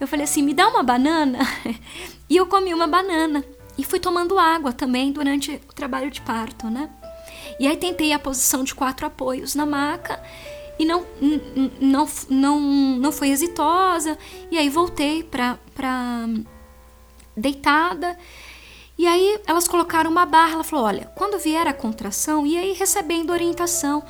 eu 0.00 0.06
falei 0.06 0.24
assim: 0.24 0.42
"Me 0.42 0.54
dá 0.54 0.68
uma 0.68 0.82
banana?" 0.82 1.38
e 2.28 2.36
eu 2.36 2.46
comi 2.46 2.72
uma 2.72 2.86
banana 2.86 3.44
e 3.76 3.84
fui 3.84 3.98
tomando 3.98 4.38
água 4.38 4.72
também 4.72 5.12
durante 5.12 5.60
o 5.68 5.72
trabalho 5.72 6.10
de 6.10 6.20
parto, 6.20 6.68
né? 6.68 6.90
E 7.58 7.66
aí 7.66 7.76
tentei 7.76 8.12
a 8.12 8.18
posição 8.18 8.64
de 8.64 8.74
quatro 8.74 9.06
apoios 9.06 9.54
na 9.54 9.66
maca 9.66 10.22
e 10.78 10.84
não 10.84 11.04
não 11.80 12.08
não 12.28 12.60
não 12.60 13.12
foi 13.12 13.30
exitosa. 13.30 14.18
E 14.50 14.58
aí 14.58 14.68
voltei 14.68 15.22
para 15.22 15.58
para 15.74 16.26
deitada. 17.36 18.18
E 18.98 19.06
aí 19.06 19.40
elas 19.46 19.66
colocaram 19.66 20.10
uma 20.10 20.26
barra, 20.26 20.54
ela 20.54 20.64
falou: 20.64 20.84
"Olha, 20.84 21.10
quando 21.16 21.38
vier 21.38 21.66
a 21.66 21.72
contração, 21.72 22.46
e 22.46 22.56
aí 22.56 22.72
recebendo 22.72 23.30
orientação 23.32 24.02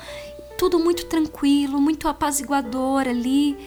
tudo 0.63 0.79
muito 0.79 1.07
tranquilo, 1.07 1.81
muito 1.81 2.07
apaziguador 2.07 3.01
ali, 3.01 3.57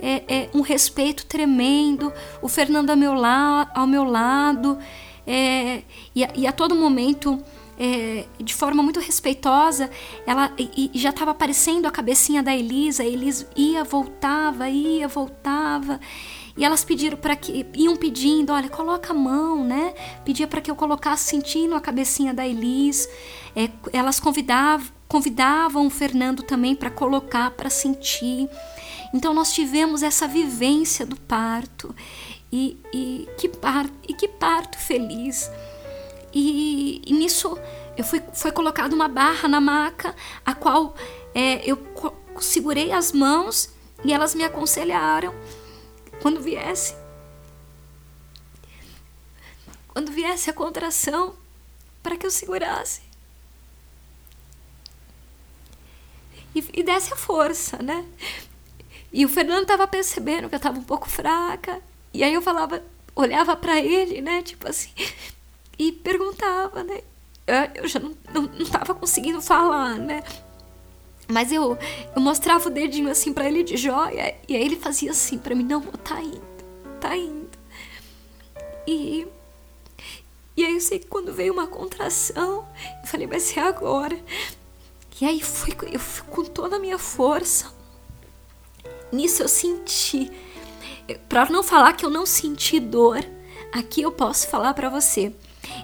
é, 0.00 0.22
é 0.28 0.50
um 0.54 0.60
respeito 0.60 1.26
tremendo, 1.26 2.12
o 2.40 2.48
Fernando 2.48 2.90
ao 2.90 2.96
meu, 2.96 3.12
la 3.12 3.68
ao 3.74 3.88
meu 3.88 4.04
lado, 4.04 4.78
é, 5.26 5.82
e, 6.14 6.22
a, 6.22 6.30
e, 6.32 6.46
a, 6.46 6.52
todo 6.52 6.76
momento, 6.76 7.42
é, 7.76 8.26
de 8.38 8.54
forma 8.54 8.84
muito 8.84 9.00
respeitosa, 9.00 9.90
ela 10.24 10.52
e, 10.56 10.92
e 10.94 10.96
já 10.96 11.10
estava 11.10 11.32
aparecendo 11.32 11.86
a 11.86 11.90
cabecinha 11.90 12.40
da 12.40 12.54
Elisa, 12.54 13.02
a 13.02 13.06
Elisa 13.06 13.48
ia, 13.56 13.82
voltava, 13.82 14.68
ia, 14.68 15.08
voltava. 15.08 15.98
E 16.56 16.64
elas 16.64 16.84
pediram 16.84 17.16
para 17.16 17.34
que 17.34 17.66
iam 17.74 17.96
pedindo, 17.96 18.52
olha, 18.52 18.68
coloca 18.68 19.12
a 19.12 19.16
mão, 19.16 19.64
né? 19.64 19.92
Pedia 20.24 20.46
para 20.46 20.60
que 20.60 20.70
eu 20.70 20.76
colocasse 20.76 21.24
sentindo 21.24 21.74
a 21.74 21.80
cabecinha 21.80 22.32
da 22.32 22.46
Elis. 22.46 23.08
É, 23.56 23.68
elas 23.92 24.20
convidavam, 24.20 24.86
convidavam 25.08 25.86
o 25.86 25.90
Fernando 25.90 26.42
também 26.42 26.74
para 26.74 26.90
colocar, 26.90 27.50
para 27.52 27.70
sentir. 27.70 28.48
Então 29.12 29.32
nós 29.32 29.52
tivemos 29.52 30.02
essa 30.02 30.26
vivência 30.26 31.06
do 31.06 31.16
parto 31.16 31.94
e, 32.52 32.78
e, 32.92 33.28
que, 33.38 33.48
parto, 33.48 33.92
e 34.08 34.14
que 34.14 34.28
parto 34.28 34.78
feliz. 34.78 35.50
E, 36.32 37.02
e 37.06 37.12
nisso 37.12 37.56
eu 37.96 38.04
fui, 38.04 38.22
foi 38.32 38.50
colocada 38.50 38.94
uma 38.94 39.08
barra 39.08 39.48
na 39.48 39.60
maca, 39.60 40.14
a 40.44 40.54
qual 40.54 40.94
é, 41.34 41.62
eu 41.68 41.78
segurei 42.40 42.92
as 42.92 43.12
mãos 43.12 43.70
e 44.04 44.12
elas 44.12 44.34
me 44.34 44.44
aconselharam 44.44 45.34
quando 46.20 46.40
viesse. 46.40 46.94
Quando 49.88 50.10
viesse 50.10 50.50
a 50.50 50.52
contração, 50.52 51.34
para 52.02 52.16
que 52.16 52.26
eu 52.26 52.30
segurasse. 52.30 53.02
E, 56.54 56.64
e 56.72 56.82
desse 56.82 57.12
a 57.12 57.16
força, 57.16 57.78
né? 57.82 58.04
E 59.12 59.24
o 59.24 59.28
Fernando 59.28 59.62
estava 59.62 59.86
percebendo 59.86 60.48
que 60.48 60.54
eu 60.54 60.58
estava 60.58 60.78
um 60.78 60.82
pouco 60.82 61.08
fraca. 61.08 61.80
E 62.12 62.22
aí 62.24 62.34
eu 62.34 62.42
falava, 62.42 62.82
olhava 63.14 63.56
para 63.56 63.78
ele, 63.80 64.20
né? 64.20 64.42
Tipo 64.42 64.68
assim, 64.68 64.90
e 65.78 65.92
perguntava, 65.92 66.82
né? 66.82 67.00
Eu, 67.74 67.86
já 67.86 68.00
não, 68.00 68.14
não, 68.32 68.42
não 68.42 68.66
tava 68.66 68.94
conseguindo 68.94 69.40
falar, 69.40 69.98
né? 69.98 70.22
Mas 71.28 71.52
eu, 71.52 71.78
eu 72.14 72.20
mostrava 72.20 72.68
o 72.68 72.72
dedinho 72.72 73.10
assim 73.10 73.32
para 73.32 73.46
ele 73.46 73.62
de 73.62 73.76
joia. 73.76 74.34
E 74.48 74.54
aí 74.54 74.62
ele 74.62 74.76
fazia 74.76 75.10
assim 75.10 75.38
para 75.38 75.54
mim: 75.54 75.64
Não, 75.64 75.80
tá 75.80 76.20
indo, 76.20 76.42
tá 77.00 77.16
indo. 77.16 77.50
E, 78.86 79.26
e 80.56 80.64
aí 80.64 80.74
eu 80.74 80.80
sei 80.80 80.98
que 80.98 81.06
quando 81.06 81.32
veio 81.32 81.52
uma 81.52 81.66
contração, 81.66 82.66
eu 83.02 83.06
falei: 83.06 83.26
Vai 83.26 83.40
ser 83.40 83.60
agora. 83.60 84.18
E 85.20 85.24
aí 85.24 85.40
fui, 85.40 85.76
eu 85.92 86.00
fui 86.00 86.26
com 86.28 86.44
toda 86.44 86.76
a 86.76 86.78
minha 86.78 86.98
força. 86.98 87.72
Nisso 89.12 89.42
eu 89.42 89.48
senti. 89.48 90.30
Para 91.28 91.48
não 91.50 91.62
falar 91.62 91.92
que 91.92 92.04
eu 92.04 92.10
não 92.10 92.26
senti 92.26 92.80
dor, 92.80 93.24
aqui 93.72 94.02
eu 94.02 94.10
posso 94.10 94.48
falar 94.48 94.74
para 94.74 94.88
você. 94.88 95.32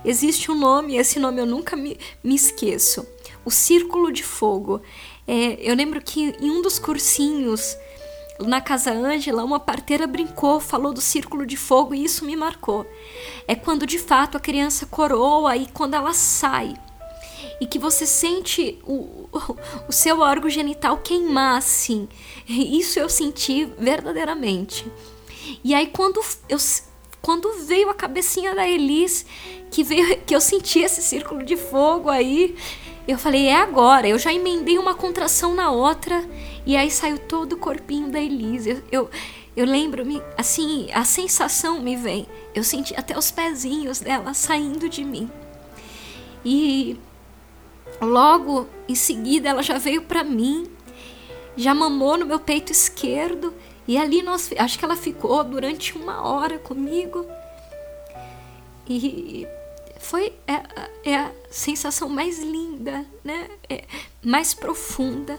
Existe 0.05 0.51
um 0.51 0.55
nome, 0.55 0.97
esse 0.97 1.21
nome 1.21 1.41
eu 1.41 1.47
nunca 1.47 1.77
me, 1.77 1.97
me 2.25 2.35
esqueço. 2.35 3.07
O 3.45 3.51
Círculo 3.51 4.11
de 4.11 4.25
Fogo. 4.25 4.83
É, 5.29 5.59
eu 5.61 5.77
lembro 5.77 6.03
que 6.03 6.35
em 6.41 6.51
um 6.51 6.61
dos 6.61 6.81
cursinhos 6.81 7.77
na 8.41 8.61
Casa 8.61 8.91
Ângela, 8.91 9.45
uma 9.45 9.61
parteira 9.61 10.07
brincou, 10.07 10.59
falou 10.59 10.93
do 10.93 11.01
círculo 11.01 11.47
de 11.47 11.57
fogo 11.57 11.95
e 11.95 12.03
isso 12.03 12.25
me 12.25 12.35
marcou. 12.35 12.87
É 13.47 13.55
quando 13.55 13.87
de 13.87 13.99
fato 13.99 14.37
a 14.37 14.41
criança 14.41 14.87
coroa 14.87 15.57
e 15.57 15.67
quando 15.67 15.95
ela 15.95 16.15
sai 16.15 16.75
e 17.61 17.67
que 17.67 17.79
você 17.79 18.07
sente 18.07 18.79
o, 18.85 19.29
o 19.89 19.93
seu 19.93 20.21
órgão 20.21 20.51
genital 20.51 20.99
queimar 20.99 21.59
assim. 21.59 22.09
Isso 22.49 22.99
eu 22.99 23.09
senti 23.09 23.65
verdadeiramente. 23.79 24.91
E 25.65 25.75
aí 25.75 25.87
quando 25.87 26.21
eu 26.49 26.59
quando 27.23 27.53
veio 27.67 27.91
a 27.91 27.95
cabecinha 27.95 28.55
da 28.55 28.67
Elis, 28.67 29.27
que 29.71 29.85
veio 29.85 30.19
que 30.25 30.35
eu 30.35 30.41
senti 30.41 30.81
esse 30.81 31.03
círculo 31.03 31.45
de 31.45 31.57
fogo 31.57 32.09
aí, 32.09 32.57
eu 33.07 33.19
falei, 33.19 33.47
é 33.47 33.57
agora. 33.57 34.09
Eu 34.09 34.19
já 34.19 34.33
emendei 34.33 34.79
uma 34.79 34.95
contração 34.95 35.55
na 35.55 35.71
outra 35.71 36.25
e 36.65 36.77
aí 36.77 36.91
saiu 36.91 37.19
todo 37.19 37.55
o 37.55 37.59
corpinho 37.59 38.11
da 38.11 38.21
Elis. 38.21 38.67
Eu, 38.67 38.83
eu, 38.91 39.11
eu 39.57 39.67
lembro-me, 39.67 40.23
assim, 40.37 40.89
a 40.93 41.05
sensação 41.05 41.81
me 41.81 41.97
vem. 41.97 42.27
Eu 42.55 42.65
senti 42.65 42.95
até 42.95 43.17
os 43.19 43.31
pezinhos 43.31 44.01
dela 44.01 44.33
saindo 44.35 44.89
de 44.89 45.05
mim. 45.05 45.31
E 46.45 46.97
Logo 48.01 48.67
em 48.89 48.95
seguida, 48.95 49.49
ela 49.49 49.63
já 49.63 49.79
veio 49.79 50.03
para 50.03 50.25
mim, 50.25 50.67
já 51.57 51.75
mamou 51.75 52.17
no 52.17 52.27
meu 52.27 52.41
peito 52.41 52.73
esquerdo 52.73 53.53
e 53.87 53.99
ali 53.99 54.23
nós, 54.23 54.51
acho 54.57 54.79
que 54.79 54.85
ela 54.85 54.97
ficou 54.97 55.43
durante 55.45 55.97
uma 55.97 56.23
hora 56.23 56.59
comigo. 56.59 57.27
E 58.89 59.47
foi 59.99 60.33
é, 60.47 61.11
é 61.11 61.17
a 61.17 61.31
sensação 61.51 62.09
mais 62.09 62.39
linda, 62.39 63.05
né? 63.23 63.49
É, 63.69 63.85
mais 64.25 64.55
profunda. 64.55 65.39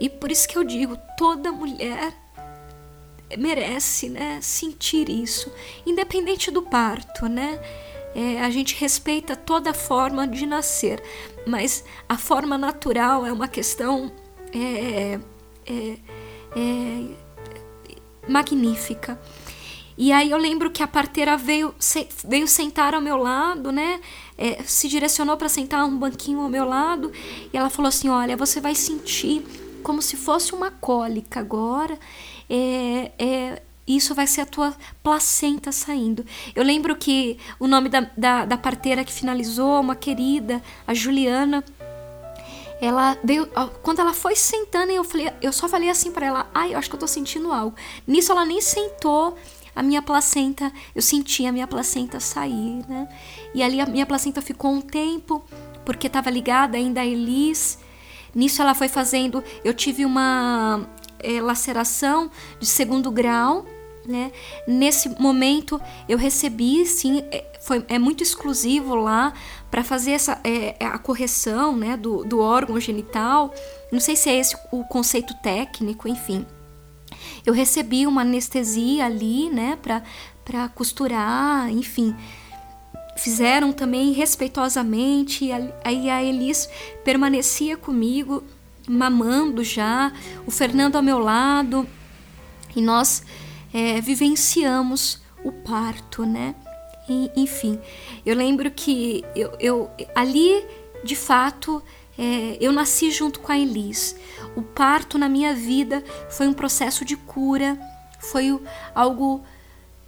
E 0.00 0.08
por 0.08 0.30
isso 0.30 0.48
que 0.48 0.58
eu 0.58 0.64
digo, 0.64 0.98
toda 1.16 1.52
mulher 1.52 2.12
merece, 3.38 4.08
né, 4.08 4.38
sentir 4.42 5.08
isso, 5.08 5.52
independente 5.86 6.50
do 6.50 6.62
parto, 6.62 7.26
né? 7.26 7.58
É, 8.14 8.40
a 8.40 8.50
gente 8.50 8.74
respeita 8.76 9.34
toda 9.34 9.74
forma 9.74 10.26
de 10.26 10.46
nascer, 10.46 11.02
mas 11.46 11.84
a 12.08 12.16
forma 12.16 12.56
natural 12.56 13.26
é 13.26 13.32
uma 13.32 13.48
questão 13.48 14.12
é, 14.52 15.18
é, 15.66 15.96
é, 16.56 17.08
magnífica. 18.28 19.20
E 19.96 20.12
aí 20.12 20.30
eu 20.30 20.38
lembro 20.38 20.70
que 20.70 20.82
a 20.82 20.88
parteira 20.88 21.36
veio, 21.36 21.74
veio 22.24 22.48
sentar 22.48 22.94
ao 22.94 23.00
meu 23.00 23.16
lado, 23.16 23.70
né? 23.70 24.00
É, 24.36 24.62
se 24.64 24.88
direcionou 24.88 25.36
para 25.36 25.48
sentar 25.48 25.84
um 25.84 25.96
banquinho 25.96 26.40
ao 26.40 26.48
meu 26.48 26.64
lado 26.64 27.12
e 27.52 27.56
ela 27.56 27.70
falou 27.70 27.88
assim: 27.88 28.08
Olha, 28.08 28.36
você 28.36 28.60
vai 28.60 28.74
sentir 28.74 29.44
como 29.84 30.02
se 30.02 30.16
fosse 30.16 30.52
uma 30.52 30.70
cólica 30.70 31.38
agora. 31.38 31.96
É, 32.50 33.12
é, 33.18 33.62
isso 33.86 34.14
vai 34.14 34.26
ser 34.26 34.42
a 34.42 34.46
tua 34.46 34.74
placenta 35.02 35.70
saindo. 35.70 36.24
Eu 36.54 36.62
lembro 36.62 36.96
que 36.96 37.38
o 37.58 37.66
nome 37.66 37.88
da, 37.88 38.08
da, 38.16 38.44
da 38.44 38.56
parteira 38.56 39.04
que 39.04 39.12
finalizou, 39.12 39.80
uma 39.80 39.94
querida, 39.94 40.62
a 40.86 40.94
Juliana, 40.94 41.62
ela 42.80 43.16
veio, 43.22 43.48
quando 43.82 44.00
ela 44.00 44.12
foi 44.12 44.34
sentando, 44.36 44.90
eu 44.90 45.04
falei, 45.04 45.30
eu 45.40 45.52
só 45.52 45.68
falei 45.68 45.90
assim 45.90 46.10
para 46.10 46.26
ela, 46.26 46.50
ai, 46.54 46.74
eu 46.74 46.78
acho 46.78 46.88
que 46.88 46.96
eu 46.96 47.00
tô 47.00 47.06
sentindo 47.06 47.52
algo. 47.52 47.76
Nisso 48.06 48.32
ela 48.32 48.44
nem 48.44 48.60
sentou, 48.60 49.36
a 49.74 49.82
minha 49.82 50.00
placenta, 50.00 50.72
eu 50.94 51.02
senti 51.02 51.46
a 51.46 51.52
minha 51.52 51.66
placenta 51.66 52.20
sair, 52.20 52.84
né? 52.88 53.08
E 53.54 53.62
ali 53.62 53.80
a 53.80 53.86
minha 53.86 54.06
placenta 54.06 54.40
ficou 54.40 54.70
um 54.70 54.80
tempo, 54.80 55.44
porque 55.84 56.06
estava 56.06 56.30
ligada 56.30 56.76
ainda 56.76 57.00
a 57.00 57.06
Elis. 57.06 57.78
Nisso 58.34 58.62
ela 58.62 58.74
foi 58.74 58.88
fazendo, 58.88 59.42
eu 59.64 59.74
tive 59.74 60.04
uma 60.04 60.86
é, 61.18 61.40
laceração 61.40 62.30
de 62.60 62.66
segundo 62.66 63.10
grau, 63.10 63.66
né? 64.06 64.32
Nesse 64.66 65.08
momento 65.20 65.80
eu 66.08 66.18
recebi, 66.18 66.84
sim, 66.86 67.24
é, 67.30 67.44
foi, 67.60 67.84
é 67.88 67.98
muito 67.98 68.22
exclusivo 68.22 68.94
lá 68.94 69.32
para 69.70 69.82
fazer 69.82 70.12
essa, 70.12 70.40
é, 70.44 70.76
é, 70.78 70.86
a 70.86 70.98
correção 70.98 71.76
né, 71.76 71.96
do, 71.96 72.24
do 72.24 72.38
órgão 72.40 72.78
genital. 72.78 73.52
Não 73.90 74.00
sei 74.00 74.16
se 74.16 74.28
é 74.28 74.36
esse 74.36 74.56
o 74.70 74.84
conceito 74.84 75.34
técnico, 75.42 76.06
enfim. 76.06 76.46
Eu 77.44 77.52
recebi 77.52 78.06
uma 78.06 78.22
anestesia 78.22 79.06
ali, 79.06 79.50
né, 79.50 79.78
para 80.44 80.68
costurar, 80.68 81.70
enfim. 81.70 82.14
Fizeram 83.16 83.72
também 83.72 84.12
respeitosamente, 84.12 85.50
aí 85.84 86.10
a 86.10 86.22
Elis 86.22 86.68
permanecia 87.04 87.76
comigo, 87.76 88.42
mamando 88.88 89.62
já, 89.62 90.12
o 90.46 90.50
Fernando 90.50 90.96
ao 90.96 91.02
meu 91.02 91.18
lado, 91.18 91.86
e 92.74 92.82
nós 92.82 93.22
é, 93.74 94.00
vivenciamos 94.00 95.20
o 95.42 95.50
parto, 95.50 96.24
né? 96.24 96.54
E, 97.08 97.30
enfim, 97.36 97.78
eu 98.24 98.36
lembro 98.36 98.70
que 98.70 99.24
eu, 99.34 99.52
eu 99.58 99.90
ali, 100.14 100.64
de 101.02 101.16
fato, 101.16 101.82
é, 102.16 102.56
eu 102.60 102.72
nasci 102.72 103.10
junto 103.10 103.40
com 103.40 103.50
a 103.50 103.58
Elis. 103.58 104.16
O 104.54 104.62
parto 104.62 105.18
na 105.18 105.28
minha 105.28 105.52
vida 105.54 106.04
foi 106.30 106.46
um 106.46 106.54
processo 106.54 107.04
de 107.04 107.16
cura, 107.16 107.78
foi 108.20 108.58
algo 108.94 109.42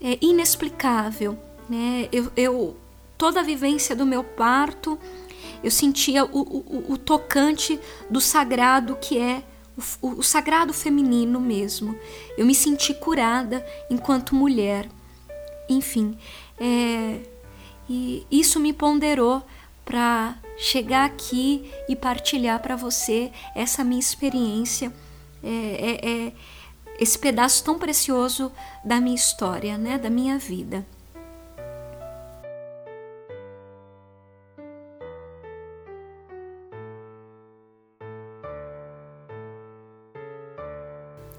é, 0.00 0.16
inexplicável. 0.20 1.36
Né? 1.68 2.08
Eu, 2.12 2.30
eu, 2.36 2.76
toda 3.18 3.40
a 3.40 3.42
vivência 3.42 3.96
do 3.96 4.06
meu 4.06 4.22
parto, 4.22 4.98
eu 5.62 5.70
sentia 5.70 6.24
o, 6.24 6.40
o, 6.40 6.92
o 6.92 6.96
tocante 6.96 7.78
do 8.08 8.20
sagrado 8.20 8.96
que 9.00 9.18
é 9.18 9.42
o, 10.00 10.08
o 10.08 10.22
sagrado 10.22 10.72
feminino 10.72 11.40
mesmo. 11.40 11.98
Eu 12.36 12.46
me 12.46 12.54
senti 12.54 12.94
curada 12.94 13.64
enquanto 13.90 14.34
mulher. 14.34 14.88
Enfim, 15.68 16.16
é, 16.58 17.20
e 17.88 18.26
isso 18.30 18.58
me 18.60 18.72
ponderou 18.72 19.42
para 19.84 20.36
chegar 20.56 21.04
aqui 21.04 21.70
e 21.88 21.94
partilhar 21.94 22.60
para 22.60 22.74
você 22.74 23.30
essa 23.54 23.84
minha 23.84 24.00
experiência, 24.00 24.92
é, 25.42 25.48
é, 25.48 26.10
é, 26.10 26.32
esse 26.98 27.18
pedaço 27.18 27.62
tão 27.62 27.78
precioso 27.78 28.50
da 28.84 29.00
minha 29.00 29.14
história, 29.14 29.76
né, 29.76 29.98
da 29.98 30.08
minha 30.10 30.38
vida. 30.38 30.86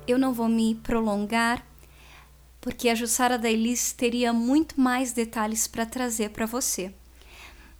Eu 0.07 0.17
não 0.17 0.33
vou 0.33 0.47
me 0.47 0.75
prolongar, 0.75 1.65
porque 2.61 2.89
a 2.89 2.95
Jussara 2.95 3.37
da 3.37 3.49
Elis 3.49 3.91
teria 3.91 4.31
muito 4.31 4.79
mais 4.79 5.11
detalhes 5.13 5.67
para 5.67 5.85
trazer 5.85 6.29
para 6.29 6.45
você 6.45 6.93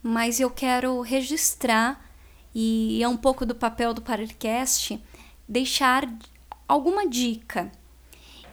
mas 0.01 0.39
eu 0.39 0.49
quero 0.49 1.01
registrar, 1.01 2.01
e 2.53 3.03
é 3.03 3.07
um 3.07 3.17
pouco 3.17 3.45
do 3.45 3.53
papel 3.53 3.93
do 3.93 4.01
podcast, 4.01 5.01
deixar 5.47 6.09
alguma 6.67 7.07
dica. 7.07 7.71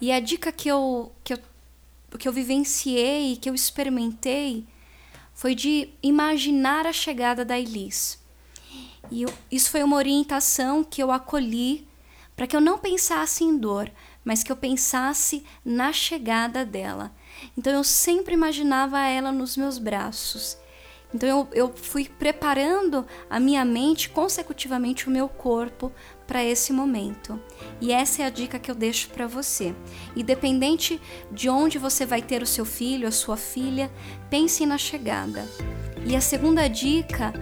E 0.00 0.10
a 0.10 0.20
dica 0.20 0.50
que 0.50 0.68
eu, 0.68 1.12
que 1.22 1.34
eu, 1.34 1.38
que 2.18 2.28
eu 2.28 2.32
vivenciei, 2.32 3.36
que 3.36 3.48
eu 3.48 3.54
experimentei, 3.54 4.66
foi 5.32 5.54
de 5.54 5.88
imaginar 6.02 6.86
a 6.86 6.92
chegada 6.92 7.44
da 7.44 7.58
Elis. 7.58 8.18
E 9.10 9.22
eu, 9.22 9.32
isso 9.50 9.70
foi 9.70 9.82
uma 9.82 9.96
orientação 9.96 10.82
que 10.82 11.02
eu 11.02 11.10
acolhi 11.12 11.86
para 12.36 12.46
que 12.46 12.56
eu 12.56 12.60
não 12.60 12.78
pensasse 12.78 13.44
em 13.44 13.56
dor, 13.56 13.90
mas 14.24 14.42
que 14.42 14.50
eu 14.50 14.56
pensasse 14.56 15.44
na 15.64 15.92
chegada 15.92 16.64
dela. 16.64 17.14
Então 17.56 17.72
eu 17.72 17.84
sempre 17.84 18.34
imaginava 18.34 19.00
ela 19.00 19.30
nos 19.30 19.56
meus 19.56 19.78
braços 19.78 20.58
então 21.14 21.28
eu, 21.28 21.48
eu 21.52 21.72
fui 21.72 22.08
preparando 22.08 23.06
a 23.30 23.38
minha 23.38 23.64
mente, 23.64 24.08
consecutivamente 24.08 25.06
o 25.06 25.12
meu 25.12 25.28
corpo, 25.28 25.92
para 26.26 26.44
esse 26.44 26.72
momento. 26.72 27.40
E 27.80 27.92
essa 27.92 28.22
é 28.22 28.26
a 28.26 28.30
dica 28.30 28.58
que 28.58 28.68
eu 28.68 28.74
deixo 28.74 29.08
para 29.10 29.28
você. 29.28 29.72
Independente 30.16 31.00
de 31.30 31.48
onde 31.48 31.78
você 31.78 32.04
vai 32.04 32.20
ter 32.20 32.42
o 32.42 32.46
seu 32.46 32.64
filho, 32.64 33.06
a 33.06 33.12
sua 33.12 33.36
filha, 33.36 33.92
pense 34.28 34.66
na 34.66 34.76
chegada. 34.76 35.48
E 36.04 36.16
a 36.16 36.20
segunda 36.20 36.66
dica 36.66 37.32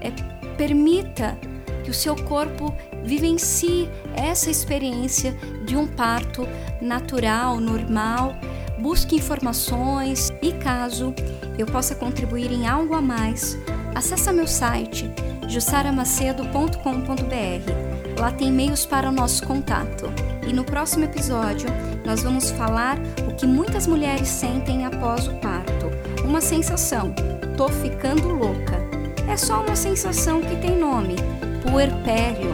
é 0.00 0.10
permita 0.56 1.38
que 1.84 1.90
o 1.90 1.94
seu 1.94 2.16
corpo 2.24 2.74
vivencie 3.04 3.88
essa 4.14 4.50
experiência 4.50 5.32
de 5.64 5.76
um 5.76 5.86
parto 5.86 6.46
natural, 6.80 7.60
normal 7.60 8.34
busque 8.82 9.14
informações 9.14 10.32
e 10.42 10.52
caso 10.52 11.14
eu 11.56 11.66
possa 11.66 11.94
contribuir 11.94 12.50
em 12.50 12.66
algo 12.66 12.94
a 12.94 13.00
mais, 13.00 13.56
acesse 13.94 14.32
meu 14.32 14.48
site 14.48 15.08
jussaramacedo.com.br. 15.48 18.20
Lá 18.20 18.32
tem 18.32 18.48
e-mails 18.48 18.84
para 18.84 19.08
o 19.08 19.12
nosso 19.12 19.46
contato. 19.46 20.12
E 20.46 20.52
no 20.52 20.64
próximo 20.64 21.04
episódio 21.04 21.68
nós 22.04 22.22
vamos 22.22 22.50
falar 22.50 22.98
o 23.28 23.36
que 23.36 23.46
muitas 23.46 23.86
mulheres 23.86 24.28
sentem 24.28 24.84
após 24.84 25.28
o 25.28 25.34
parto. 25.34 25.86
Uma 26.24 26.40
sensação, 26.40 27.14
tô 27.56 27.68
ficando 27.68 28.28
louca. 28.28 28.82
É 29.28 29.36
só 29.36 29.62
uma 29.62 29.76
sensação 29.76 30.40
que 30.40 30.56
tem 30.56 30.76
nome, 30.76 31.14
puerpério. 31.62 32.50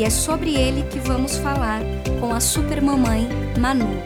E 0.00 0.04
é 0.04 0.08
sobre 0.08 0.54
ele 0.54 0.82
que 0.84 0.98
vamos 0.98 1.36
falar 1.36 1.82
com 2.20 2.32
a 2.32 2.40
supermamãe 2.40 3.28
Manu. 3.58 4.00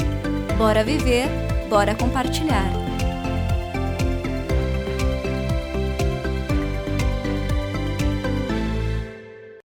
Bora 0.58 0.82
viver 0.82 1.28
Bora 1.70 1.94
compartilhar! 1.94 2.83